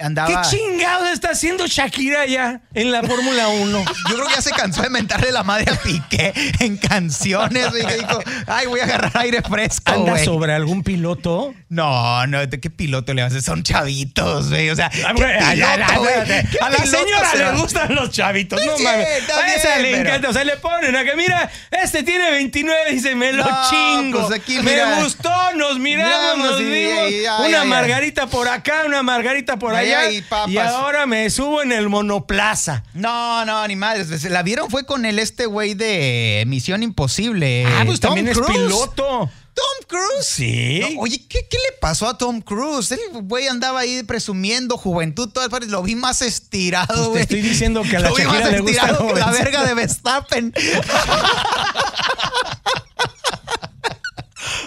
Andaba. 0.00 0.42
¿Qué 0.42 0.56
chingados 0.56 1.08
está 1.10 1.30
haciendo 1.30 1.66
Shakira 1.66 2.26
ya 2.26 2.60
en 2.74 2.90
la 2.92 3.02
Fórmula 3.02 3.48
1? 3.48 3.84
Yo 4.10 4.14
creo 4.16 4.26
que 4.26 4.34
ya 4.34 4.42
se 4.42 4.50
cansó 4.50 4.82
de 4.82 4.90
mentarle 4.90 5.32
la 5.32 5.42
madre 5.42 5.70
a 5.72 5.76
Piqué 5.76 6.32
en 6.60 6.76
canciones, 6.76 7.70
güey. 7.70 7.84
que 7.86 7.94
dijo, 7.98 8.20
ay, 8.46 8.66
voy 8.66 8.80
a 8.80 8.84
agarrar 8.84 9.12
aire 9.14 9.42
fresco, 9.42 9.92
¿Anda 9.92 10.18
sobre 10.24 10.54
algún 10.54 10.82
piloto? 10.82 11.54
No, 11.68 12.26
no, 12.26 12.46
¿de 12.46 12.60
qué 12.60 12.70
piloto 12.70 13.14
le 13.14 13.22
vas 13.22 13.32
a 13.32 13.36
hacer? 13.36 13.42
Son 13.42 13.62
chavitos, 13.62 14.48
güey. 14.50 14.70
O 14.70 14.76
sea, 14.76 14.88
¿qué 14.90 15.04
Ah, 15.04 15.12
güey, 15.14 15.32
a, 15.32 15.54
la- 15.54 15.72
a- 15.72 15.76
a- 15.76 16.24
¿Qué 16.24 16.58
la 16.60 16.86
señora 16.86 17.30
se 17.30 17.38
le 17.38 17.52
gustan 17.52 17.94
los 17.94 18.10
chavitos, 18.10 18.60
no 18.64 18.76
Sí, 18.76 18.82
mames. 18.82 19.06
A 19.30 19.54
esa 19.54 19.68
bien, 19.78 19.82
le 19.82 19.90
pero- 19.98 20.08
encanta. 20.08 20.28
O 20.30 20.32
sea, 20.32 20.44
le 20.44 20.56
ponen 20.56 20.96
a 20.96 21.04
que, 21.04 21.14
mira, 21.16 21.50
este 21.70 22.02
tiene 22.02 22.30
29 22.30 22.90
y 22.90 22.94
dice, 22.94 23.14
me 23.14 23.32
lo 23.32 23.44
No, 23.44 23.70
chingo. 23.70 24.26
pues 24.28 24.40
aquí, 24.40 24.58
me 24.60 25.02
gustó, 25.02 25.30
nos 25.54 25.78
miramos, 25.78 26.10
Miramos 26.36 26.50
nos 26.52 26.60
y- 26.60 26.64
vimos. 26.64 27.10
y- 27.10 27.46
una 27.48 27.64
margarita 27.64 28.26
por 28.26 28.48
acá, 28.48 28.82
una 28.86 29.02
margarita 29.02 29.56
por 29.58 29.74
Ay, 29.74 29.89
allá. 29.94 30.08
ay, 30.08 30.22
papas. 30.22 30.50
y 30.50 30.58
ahora 30.58 31.06
me 31.06 31.28
subo 31.30 31.62
en 31.62 31.72
el 31.72 31.88
monoplaza. 31.88 32.84
No, 32.94 33.44
no, 33.44 33.66
ni 33.68 33.76
madres. 33.76 34.24
La 34.30 34.42
vieron 34.42 34.70
fue 34.70 34.84
con 34.86 35.04
el 35.04 35.18
este 35.18 35.46
güey 35.46 35.74
de 35.74 36.44
Misión 36.46 36.82
Imposible. 36.82 37.66
Ah, 37.66 37.82
pues 37.86 38.00
Tom 38.00 38.14
también 38.14 38.28
es 38.28 38.38
piloto. 38.38 39.30
Tom 39.52 39.86
Cruise. 39.88 40.24
Sí. 40.26 40.80
No, 40.94 41.00
oye, 41.00 41.26
¿qué, 41.28 41.46
qué 41.50 41.56
le 41.58 41.76
pasó 41.80 42.08
a 42.08 42.16
Tom 42.16 42.40
Cruise? 42.40 42.92
El 42.92 43.00
güey 43.24 43.48
andaba 43.48 43.80
ahí 43.80 44.02
presumiendo 44.04 44.78
juventud, 44.78 45.28
todas 45.28 45.48
partes. 45.50 45.68
Lo 45.70 45.82
vi 45.82 45.96
más 45.96 46.22
estirado, 46.22 46.86
Pues 46.86 47.02
te 47.02 47.08
güey. 47.10 47.22
estoy 47.22 47.40
diciendo 47.42 47.82
que 47.82 47.96
a 47.96 48.00
la 48.00 48.08
Lo 48.10 48.14
vi 48.14 48.22
más 48.24 48.50
le 48.50 48.60
gusta 48.60 48.76
estirado 48.86 49.08
que 49.12 49.20
la 49.20 49.30
verga 49.32 49.64
de 49.64 49.74
Verstappen. 49.74 50.54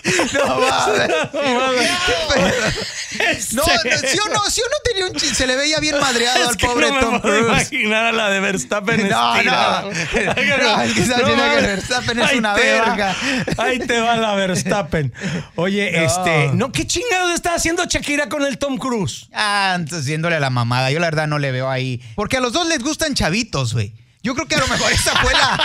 no 0.34 0.60
mames. 0.60 1.10
No, 1.34 1.60
mames. 1.60 3.54
No, 3.54 3.64
Este- 3.64 4.08
si 4.10 4.18
uno, 4.28 4.42
si 4.50 4.62
uno 4.62 4.76
tenía 4.84 5.06
un 5.06 5.14
chiste, 5.14 5.36
se 5.36 5.48
le 5.48 5.56
veía 5.56 5.80
bien 5.80 6.00
madreado 6.00 6.50
al 6.50 6.58
que 6.58 6.66
pobre 6.66 6.90
no 6.90 6.96
me 6.96 7.02
Tom 7.02 7.22
puedo 7.22 7.36
Cruise. 7.48 7.72
imaginar 7.72 8.06
a 8.08 8.12
la 8.12 8.30
de 8.30 8.40
Verstappen 8.40 9.08
No, 9.10 9.36
estirada. 9.36 9.82
no. 9.84 9.90
Ay, 9.90 9.96
No, 9.96 10.82
es 10.82 10.94
que 10.94 11.02
está 11.02 11.16
diciendo 11.18 11.26
que 11.26 11.36
mames. 11.36 11.62
Verstappen 11.64 12.20
es 12.20 12.30
Ahí 12.30 12.38
una 12.40 12.56
te 12.56 12.80
va. 12.80 12.86
verga. 12.86 13.16
Ahí 13.58 13.80
te 13.80 14.00
va 14.00 14.16
la 14.18 14.36
Verstappen. 14.36 15.14
Oye, 15.56 15.92
No. 15.92 16.02
este, 16.06 16.50
no, 16.54 16.72
¿qué 16.72 16.88
chingados 16.88 17.32
está 17.34 17.54
haciendo 17.56 17.86
Shakira 17.86 18.28
con 18.30 18.44
el 18.44 18.58
Tom 18.58 18.78
Cruise? 18.78 19.28
Ah, 19.34 19.74
entonces 19.78 20.06
yéndole 20.08 20.36
a 20.36 20.40
la 20.40 20.50
mamada. 20.50 20.92
Yo 20.92 21.00
la 21.00 21.08
verdad 21.08 21.28
no 21.28 21.40
le 21.40 21.52
veo 21.52 21.70
ahí. 21.70 22.02
Porque 22.16 22.38
a 22.38 22.40
los 22.42 22.52
dos 22.54 22.68
les 22.68 22.80
gustan 22.80 23.14
chavitos, 23.14 23.74
güey. 23.74 23.94
Yo 24.26 24.34
creo 24.36 24.48
que 24.48 24.56
a 24.56 24.60
lo 24.60 24.68
mejor 24.70 24.90
esa 24.90 25.12
fue 25.18 25.34
la. 25.34 25.60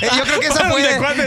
Yo 0.16 0.24
creo 0.24 0.40
que 0.40 0.46
esa 0.48 0.68
fue, 0.68 0.82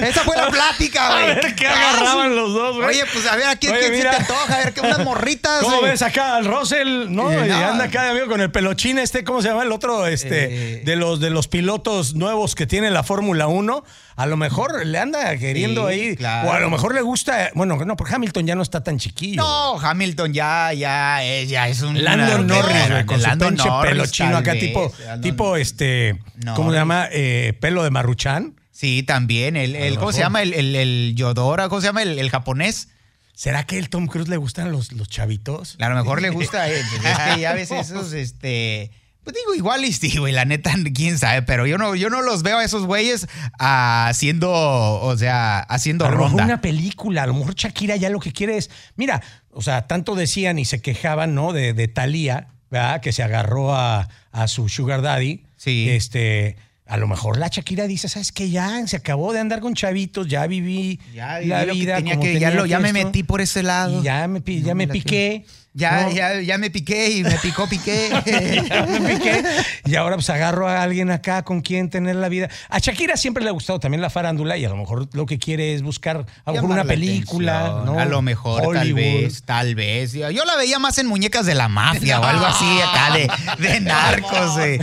esa 0.10 0.22
fue 0.26 0.36
la 0.36 0.50
plática, 0.50 1.08
A 1.08 1.12
güey. 1.22 1.36
ver 1.36 1.56
qué 1.56 1.68
agarraban 1.68 2.36
los 2.36 2.54
dos, 2.54 2.76
güey. 2.76 2.90
Oye, 2.90 3.04
pues 3.14 3.26
a 3.28 3.38
ver, 3.38 3.48
¿a 3.48 3.56
quién, 3.56 3.72
Oye, 3.74 3.82
quién 3.90 4.02
se 4.02 4.10
te 4.10 4.16
antoja? 4.18 4.54
A 4.54 4.58
ver, 4.58 4.74
que 4.74 4.82
unas 4.82 5.00
morritas. 5.00 5.64
¿Cómo 5.64 5.78
güey. 5.80 5.92
ves 5.92 6.02
acá 6.02 6.36
al 6.36 6.44
Russell? 6.46 7.06
No, 7.10 7.32
Eh, 7.32 7.48
no. 7.48 7.56
anda 7.56 7.86
acá 7.86 8.04
de 8.04 8.10
amigo 8.10 8.28
con 8.28 8.42
el 8.42 8.52
pelochín 8.52 9.00
este, 9.00 9.24
¿cómo 9.24 9.42
se 9.42 9.48
llama? 9.48 9.64
El 9.64 9.72
otro, 9.72 10.06
este, 10.06 10.80
Eh. 10.80 10.82
de 10.84 10.96
los 10.98 11.22
de 11.22 11.30
los 11.30 11.48
pilotos 11.48 12.14
nuevos 12.14 12.56
que 12.56 12.68
tiene 12.68 12.92
la 12.92 13.04
Fórmula 13.04 13.48
1. 13.48 13.86
A 14.18 14.26
lo 14.28 14.38
mejor 14.38 14.86
le 14.86 14.98
anda 14.98 15.36
queriendo 15.38 15.90
Sí, 15.90 15.94
ahí. 15.94 16.16
claro. 16.16 16.50
O 16.50 16.54
a 16.54 16.60
lo 16.62 16.70
mejor 16.70 16.96
le 16.96 17.02
gusta. 17.02 17.50
Bueno, 17.54 17.78
no, 17.86 17.96
porque 17.98 18.16
Hamilton 18.16 18.48
ya 18.48 18.56
no 18.56 18.62
está 18.62 18.82
tan 18.82 18.98
chiquillo. 18.98 19.42
No, 19.42 19.78
Hamilton 19.80 20.34
ya, 20.34 20.72
ya, 20.74 21.22
es, 21.24 21.50
ya 21.50 21.68
es 21.68 21.82
un. 21.82 22.02
Landon 22.02 22.46
una- 22.46 22.56
Norris, 22.56 22.90
güey, 22.92 23.06
con 23.06 23.20
su 23.20 23.28
Landon 23.28 23.50
pinche 23.56 23.68
Norris, 23.70 23.92
pelo 23.92 24.06
chino 24.08 24.38
acá, 24.38 24.54
vez. 24.54 24.62
tipo, 24.62 24.94
tipo 25.22 25.56
este, 25.58 26.18
¿cómo 26.56 26.72
se 26.72 26.78
llama? 26.78 27.08
Eh, 27.12 27.58
pelo 27.60 27.84
de 27.84 27.90
maruchan. 27.92 28.56
Sí, 28.72 29.04
también. 29.04 29.58
El, 29.58 29.76
el- 29.76 29.98
¿Cómo 29.98 30.12
se 30.14 30.20
llama? 30.20 30.42
El, 30.42 30.54
el, 30.54 30.76
el 30.76 31.14
Yodora, 31.16 31.68
¿cómo 31.70 31.82
se 31.82 31.88
llama? 31.88 32.02
El, 32.04 32.18
el 32.18 32.30
japonés. 32.30 32.90
¿Será 33.34 33.66
que 33.66 33.78
el 33.78 33.90
Tom 33.90 34.08
Cruise 34.08 34.30
le 34.30 34.38
gustan 34.38 34.72
los, 34.72 34.94
los 34.94 35.10
chavitos? 35.10 35.76
A 35.82 35.90
lo 35.90 35.96
mejor 35.96 36.22
le 36.22 36.30
gusta 36.32 36.62
a 36.62 36.70
él. 36.70 36.86
Es 37.04 37.36
que 37.36 37.42
ya 37.42 37.52
ves 37.54 37.70
esos, 37.72 38.14
este. 38.14 38.92
Pues 39.26 39.36
digo, 39.36 39.56
igual 39.56 39.84
y 39.84 39.92
sí, 39.92 40.18
güey, 40.20 40.32
la 40.32 40.46
neta, 40.46 40.72
quién 40.94 41.18
sabe, 41.18 41.42
pero 41.42 41.66
yo 41.66 41.80
no, 41.80 41.96
yo 41.96 42.12
no 42.12 42.22
los 42.22 42.44
veo 42.44 42.60
a 42.60 42.64
esos 42.64 42.86
güeyes 42.86 43.28
haciendo, 43.58 44.52
o 44.52 45.18
sea, 45.18 45.60
haciendo 45.60 46.06
A 46.06 46.12
lo 46.12 46.20
mejor 46.20 46.44
una 46.44 46.62
película, 46.62 47.24
a 47.24 47.28
lo 47.28 47.34
mejor 47.34 47.56
Shakira 47.56 47.96
ya 47.96 48.12
lo 48.12 48.20
que 48.20 48.32
quiere 48.32 48.56
es, 48.56 48.70
mira, 48.96 49.24
o 49.50 49.64
sea, 49.64 49.88
tanto 49.88 50.14
decían 50.14 50.60
y 50.60 50.66
se 50.66 50.80
quejaban, 50.80 51.34
¿no? 51.34 51.54
De, 51.54 51.74
de 51.74 51.88
Thalía, 51.88 52.50
¿verdad? 52.70 53.02
Que 53.02 53.12
se 53.12 53.24
agarró 53.24 53.74
a, 53.74 54.10
a 54.32 54.48
su 54.48 54.70
sugar 54.70 55.02
daddy. 55.02 55.44
Sí. 55.58 55.90
Este, 55.90 56.58
a 56.86 56.98
lo 56.98 57.08
mejor 57.08 57.40
la 57.40 57.48
Shakira 57.48 57.88
dice, 57.88 58.08
¿sabes 58.08 58.32
qué? 58.32 58.52
Ya 58.52 58.86
se 58.86 58.98
acabó 58.98 59.34
de 59.34 59.40
andar 59.40 59.60
con 59.60 59.74
chavitos, 59.74 60.28
ya 60.28 60.46
viví 60.46 61.00
Ya, 61.16 61.40
la 61.40 61.62
vi 61.62 61.68
lo 61.68 61.74
que 61.74 61.80
vida 61.80 61.96
tenía 61.96 62.14
como 62.14 62.24
que, 62.26 62.34
ya, 62.34 62.50
tenía 62.50 62.62
lo, 62.62 62.66
ya 62.68 62.80
me 62.80 62.94
metí 62.94 63.24
por 63.24 63.42
ese 63.42 63.64
lado. 63.64 64.02
y 64.02 64.04
ya 64.04 64.28
me, 64.28 64.40
No 64.40 64.46
ya 64.46 64.76
me 64.76 64.88
piqué. 64.88 65.46
Ya, 65.78 66.04
¿no? 66.04 66.12
ya, 66.12 66.40
ya 66.40 66.58
me 66.58 66.70
piqué 66.70 67.10
y 67.12 67.24
me 67.24 67.38
picó 67.38 67.68
piqué. 67.68 68.10
Ya 68.70 68.86
me 68.86 69.14
piqué. 69.14 69.44
Y 69.86 69.96
ahora 69.96 70.16
pues 70.16 70.30
agarro 70.30 70.70
a 70.70 70.82
alguien 70.82 71.12
acá 71.12 71.44
con 71.44 71.60
quien 71.62 71.90
tener 71.90 72.16
la 72.16 72.30
vida. 72.30 72.50
A 72.70 72.80
Shakira 72.80 73.18
siempre 73.18 73.44
le 73.44 73.50
ha 73.50 73.52
gustado 73.52 73.80
también 73.80 74.02
la 74.02 74.10
farándula 74.10 74.56
y 74.56 74.64
a 74.64 74.70
lo 74.70 74.78
mejor 74.78 75.10
lo 75.14 75.26
que 75.26 75.38
quiere 75.38 75.74
es 75.74 75.82
buscar 75.82 76.26
a 76.46 76.50
lo 76.52 76.54
mejor 76.54 76.70
una 76.72 76.84
la 76.84 76.86
película. 76.86 77.84
A 77.98 78.06
lo 78.06 78.22
mejor, 78.22 78.74
tal 78.74 78.94
vez, 78.94 79.44
tal 79.44 79.76
vez. 79.76 80.14
Yo 80.14 80.46
la 80.46 80.56
veía 80.56 80.80
más 80.80 80.98
en 80.98 81.08
muñecas 81.08 81.46
de 81.46 81.56
la 81.56 81.68
mafia 81.68 82.22
o 82.22 82.24
algo 82.24 82.46
así 82.46 82.80
acá 82.82 83.14
de, 83.14 83.68
de 83.68 83.80
narcos, 83.82 84.54
güey. 84.54 84.80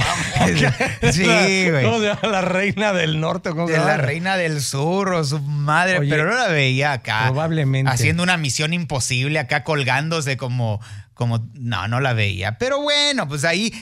Sí, 1.13 1.71
güey. 1.71 1.85
¿Cómo 1.85 2.01
se 2.01 2.07
llama? 2.07 2.29
La 2.29 2.43
reina 2.43 2.93
del 2.93 3.19
norte. 3.19 3.51
¿cómo 3.51 3.67
se 3.67 3.73
De 3.73 3.79
la 3.79 3.97
reina 3.97 4.37
del 4.37 4.61
sur 4.61 5.13
o 5.15 5.25
su 5.25 5.41
madre, 5.41 6.01
Oye, 6.01 6.11
pero 6.11 6.27
no 6.27 6.35
la 6.37 6.49
veía 6.49 6.93
acá. 6.93 7.23
probablemente. 7.29 7.91
Haciendo 7.91 8.23
una 8.23 8.37
misión 8.37 8.75
imposible 8.75 9.39
acá 9.39 9.65
colgándose 9.65 10.37
como, 10.37 10.82
como, 11.15 11.49
no, 11.55 11.89
no 11.89 12.01
la 12.01 12.13
veía. 12.13 12.59
Pero 12.59 12.81
bueno, 12.81 13.29
pues 13.29 13.45
ahí 13.45 13.73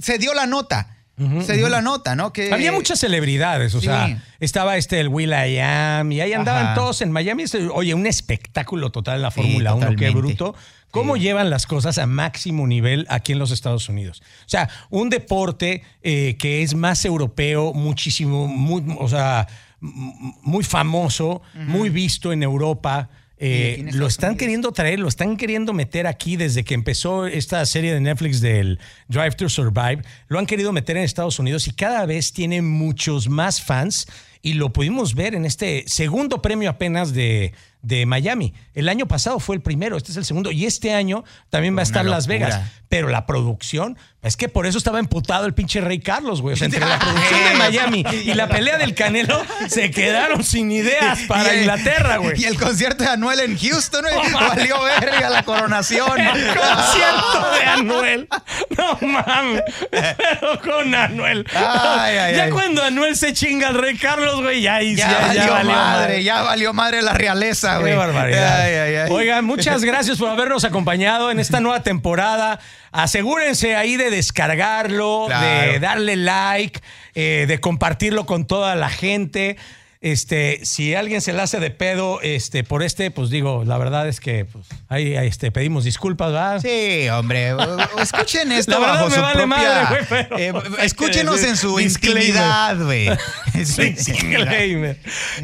se 0.00 0.18
dio 0.18 0.34
la 0.34 0.46
nota. 0.46 0.96
se 1.44 1.54
dio 1.58 1.68
la 1.68 1.82
nota, 1.82 2.16
¿no? 2.16 2.32
Que 2.32 2.50
Había 2.50 2.72
muchas 2.72 2.98
celebridades, 2.98 3.74
o 3.74 3.80
Sí. 3.80 3.86
sea, 3.88 4.22
estaba 4.40 4.78
este 4.78 5.00
el 5.00 5.08
Will 5.08 5.32
I 5.32 5.58
Am 5.58 6.10
y 6.12 6.22
ahí 6.22 6.32
andaban 6.32 6.66
Ajá. 6.68 6.74
todos 6.74 7.02
en 7.02 7.12
Miami. 7.12 7.44
Oye, 7.74 7.92
un 7.92 8.06
espectáculo 8.06 8.90
total 8.90 9.16
en 9.16 9.22
la 9.22 9.30
Sí, 9.30 9.42
Fórmula 9.42 9.74
1, 9.74 9.96
qué 9.96 10.08
bruto. 10.10 10.54
¿Cómo 10.90 11.18
llevan 11.18 11.50
las 11.50 11.66
cosas 11.66 11.98
a 11.98 12.06
máximo 12.06 12.66
nivel 12.66 13.06
aquí 13.10 13.32
en 13.32 13.38
los 13.38 13.50
Estados 13.50 13.88
Unidos? 13.90 14.22
O 14.46 14.48
sea, 14.48 14.70
un 14.88 15.10
deporte 15.10 15.82
eh, 16.02 16.36
que 16.38 16.62
es 16.62 16.74
más 16.74 17.04
europeo, 17.04 17.74
muchísimo, 17.74 18.46
muy, 18.48 18.82
o 18.98 19.06
sea, 19.06 19.46
muy 19.80 20.64
famoso, 20.64 21.42
muy 21.54 21.90
visto 21.90 22.32
en 22.32 22.42
Europa. 22.42 23.10
Eh, 23.42 23.88
lo 23.94 24.06
están 24.06 24.36
queriendo 24.36 24.70
traer, 24.70 24.98
lo 25.00 25.08
están 25.08 25.38
queriendo 25.38 25.72
meter 25.72 26.06
aquí 26.06 26.36
desde 26.36 26.62
que 26.62 26.74
empezó 26.74 27.26
esta 27.26 27.64
serie 27.64 27.94
de 27.94 28.00
Netflix 28.00 28.42
del 28.42 28.78
Drive 29.08 29.32
to 29.32 29.48
Survive. 29.48 30.02
Lo 30.28 30.38
han 30.38 30.44
querido 30.44 30.72
meter 30.72 30.98
en 30.98 31.04
Estados 31.04 31.38
Unidos 31.38 31.66
y 31.66 31.72
cada 31.72 32.04
vez 32.04 32.34
tiene 32.34 32.60
muchos 32.60 33.30
más 33.30 33.62
fans. 33.62 34.06
Y 34.42 34.54
lo 34.54 34.74
pudimos 34.74 35.14
ver 35.14 35.34
en 35.34 35.46
este 35.46 35.84
segundo 35.86 36.42
premio 36.42 36.68
apenas 36.68 37.14
de, 37.14 37.54
de 37.82 38.04
Miami. 38.06 38.52
El 38.74 38.88
año 38.88 39.06
pasado 39.06 39.40
fue 39.40 39.56
el 39.56 39.62
primero, 39.62 39.96
este 39.96 40.10
es 40.12 40.16
el 40.16 40.24
segundo. 40.24 40.50
Y 40.50 40.66
este 40.66 40.92
año 40.94 41.24
también 41.48 41.76
va 41.76 41.80
a 41.80 41.84
estar 41.84 42.04
Las. 42.04 42.26
Vegas. 42.26 42.60
Pero 42.88 43.08
la 43.08 43.24
producción, 43.24 43.96
es 44.20 44.36
que 44.36 44.48
por 44.48 44.66
eso 44.66 44.76
estaba 44.76 44.98
emputado 44.98 45.46
el 45.46 45.54
pinche 45.54 45.80
Rey 45.80 46.00
Carlos, 46.00 46.42
güey. 46.42 46.54
O 46.54 46.56
sea, 46.56 46.64
entre 46.66 46.80
la 46.80 46.98
producción 46.98 47.40
de 47.44 47.54
Miami 47.56 48.04
y 48.24 48.34
la 48.34 48.48
pelea 48.48 48.78
del 48.78 48.94
Canelo, 48.96 49.40
se 49.68 49.92
quedaron 49.92 50.42
sin 50.42 50.72
ideas 50.72 51.20
para 51.28 51.52
el- 51.52 51.60
Inglaterra, 51.60 52.16
güey. 52.16 52.40
Y 52.42 52.46
el 52.46 52.58
concierto 52.58 53.04
de 53.04 53.10
Anuel 53.10 53.38
en 53.40 53.56
Houston, 53.56 54.02
güey, 54.12 54.32
valió 54.32 54.82
verga 54.82 55.30
la 55.30 55.42
coronación. 55.44 56.18
El 56.20 56.46
concierto 56.56 57.50
de 57.60 57.64
Anuel. 57.64 58.28
No 58.76 58.98
mames. 59.08 59.62
Pero 59.90 60.60
con 60.60 60.92
Anuel. 60.92 61.46
Ay, 61.54 62.16
ay, 62.16 62.36
ya 62.36 62.44
ay. 62.44 62.50
cuando 62.50 62.82
Anuel 62.82 63.14
se 63.16 63.32
chinga 63.32 63.68
al 63.68 63.74
rey 63.76 63.96
Carlos, 63.96 64.42
güey, 64.42 64.62
ya, 64.62 64.74
ahí- 64.76 64.96
Ya, 64.96 65.32
ya, 65.32 65.34
ya 65.46 65.50
valió 65.52 65.72
madre, 65.72 66.24
ya 66.24 66.42
valió 66.42 66.72
madre 66.72 67.02
la 67.02 67.12
realeza, 67.12 67.69
Qué 67.78 67.82
güey. 67.84 67.96
barbaridad. 67.96 68.60
Ay, 68.62 68.74
ay, 68.74 68.94
ay. 68.96 69.10
Oigan, 69.10 69.44
muchas 69.44 69.82
gracias 69.84 70.18
por 70.18 70.28
habernos 70.30 70.64
acompañado 70.64 71.30
en 71.30 71.40
esta 71.40 71.60
nueva 71.60 71.82
temporada. 71.82 72.60
Asegúrense 72.92 73.76
ahí 73.76 73.96
de 73.96 74.10
descargarlo, 74.10 75.24
Claro. 75.28 75.72
de 75.72 75.78
darle 75.80 76.16
like, 76.16 76.80
eh, 77.14 77.44
de 77.48 77.60
compartirlo 77.60 78.26
con 78.26 78.46
toda 78.46 78.74
la 78.74 78.88
gente. 78.88 79.56
Este, 80.02 80.64
si 80.64 80.94
alguien 80.94 81.20
se 81.20 81.34
le 81.34 81.42
hace 81.42 81.60
de 81.60 81.70
pedo 81.70 82.22
este, 82.22 82.64
por 82.64 82.82
este, 82.82 83.10
pues 83.10 83.28
digo, 83.28 83.64
la 83.66 83.76
verdad 83.76 84.08
es 84.08 84.18
que 84.18 84.46
pues, 84.46 84.66
ahí, 84.88 85.14
ahí, 85.14 85.26
este, 85.28 85.52
pedimos 85.52 85.84
disculpas, 85.84 86.32
¿verdad? 86.32 86.62
Sí, 86.62 87.06
hombre. 87.10 87.52
Escuchen 88.00 88.50
esto 88.50 88.72
La 88.72 88.78
bajo 88.78 89.08
me 89.10 89.14
su 89.14 89.20
vale 89.20 89.34
propia. 89.34 89.46
madre, 89.46 89.86
güey, 89.90 90.06
pero 90.08 90.38
eh, 90.38 90.52
que 90.78 90.86
escúchenos 90.86 91.42
en 91.42 91.56
su 91.58 91.78
intimidad, 91.78 92.82
güey. 92.82 93.08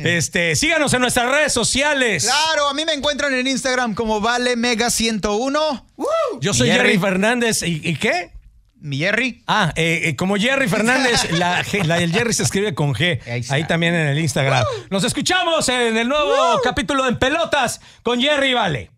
Este, 0.05 0.57
síganos 0.57 0.93
en 0.95 1.01
nuestras 1.01 1.31
redes 1.31 1.53
sociales. 1.53 2.25
Claro, 2.25 2.69
a 2.69 2.75
mí 2.75 2.85
me 2.87 2.95
encuentran 2.95 3.35
en 3.35 3.47
Instagram 3.47 3.95
como 3.95 4.21
Vale 4.23 4.57
Mega 4.57 4.91
101. 4.91 5.87
Yo 6.41 6.55
soy 6.55 6.71
Jerry. 6.71 6.99
Fernández. 6.99 7.63
¿Y, 7.63 7.83
y 7.85 7.97
qué? 7.97 8.36
Mi 8.87 8.99
Jerry. 8.99 9.43
Ah, 9.49 9.73
eh, 9.75 10.03
eh, 10.05 10.17
como 10.17 10.37
Jerry 10.37 10.69
Fernández, 10.69 11.31
la, 11.39 11.63
G- 11.65 11.85
la 11.85 11.97
del 11.99 12.13
Jerry 12.13 12.33
se 12.33 12.45
escribe 12.45 12.73
con 12.75 12.95
G. 12.95 13.21
Ahí 13.27 13.41
está. 13.41 13.67
También 13.67 13.95
en 13.95 14.07
el 14.07 14.19
Instagram. 14.19 14.65
Nos 14.91 15.03
escuchamos 15.03 15.69
en 15.69 15.97
el 15.97 16.09
nuevo 16.09 16.61
capítulo 16.63 17.03
de 17.03 17.09
En 17.11 17.19
Pelotas 17.19 17.81
con 18.05 18.21
Jerry 18.21 18.55
Vale. 18.55 18.91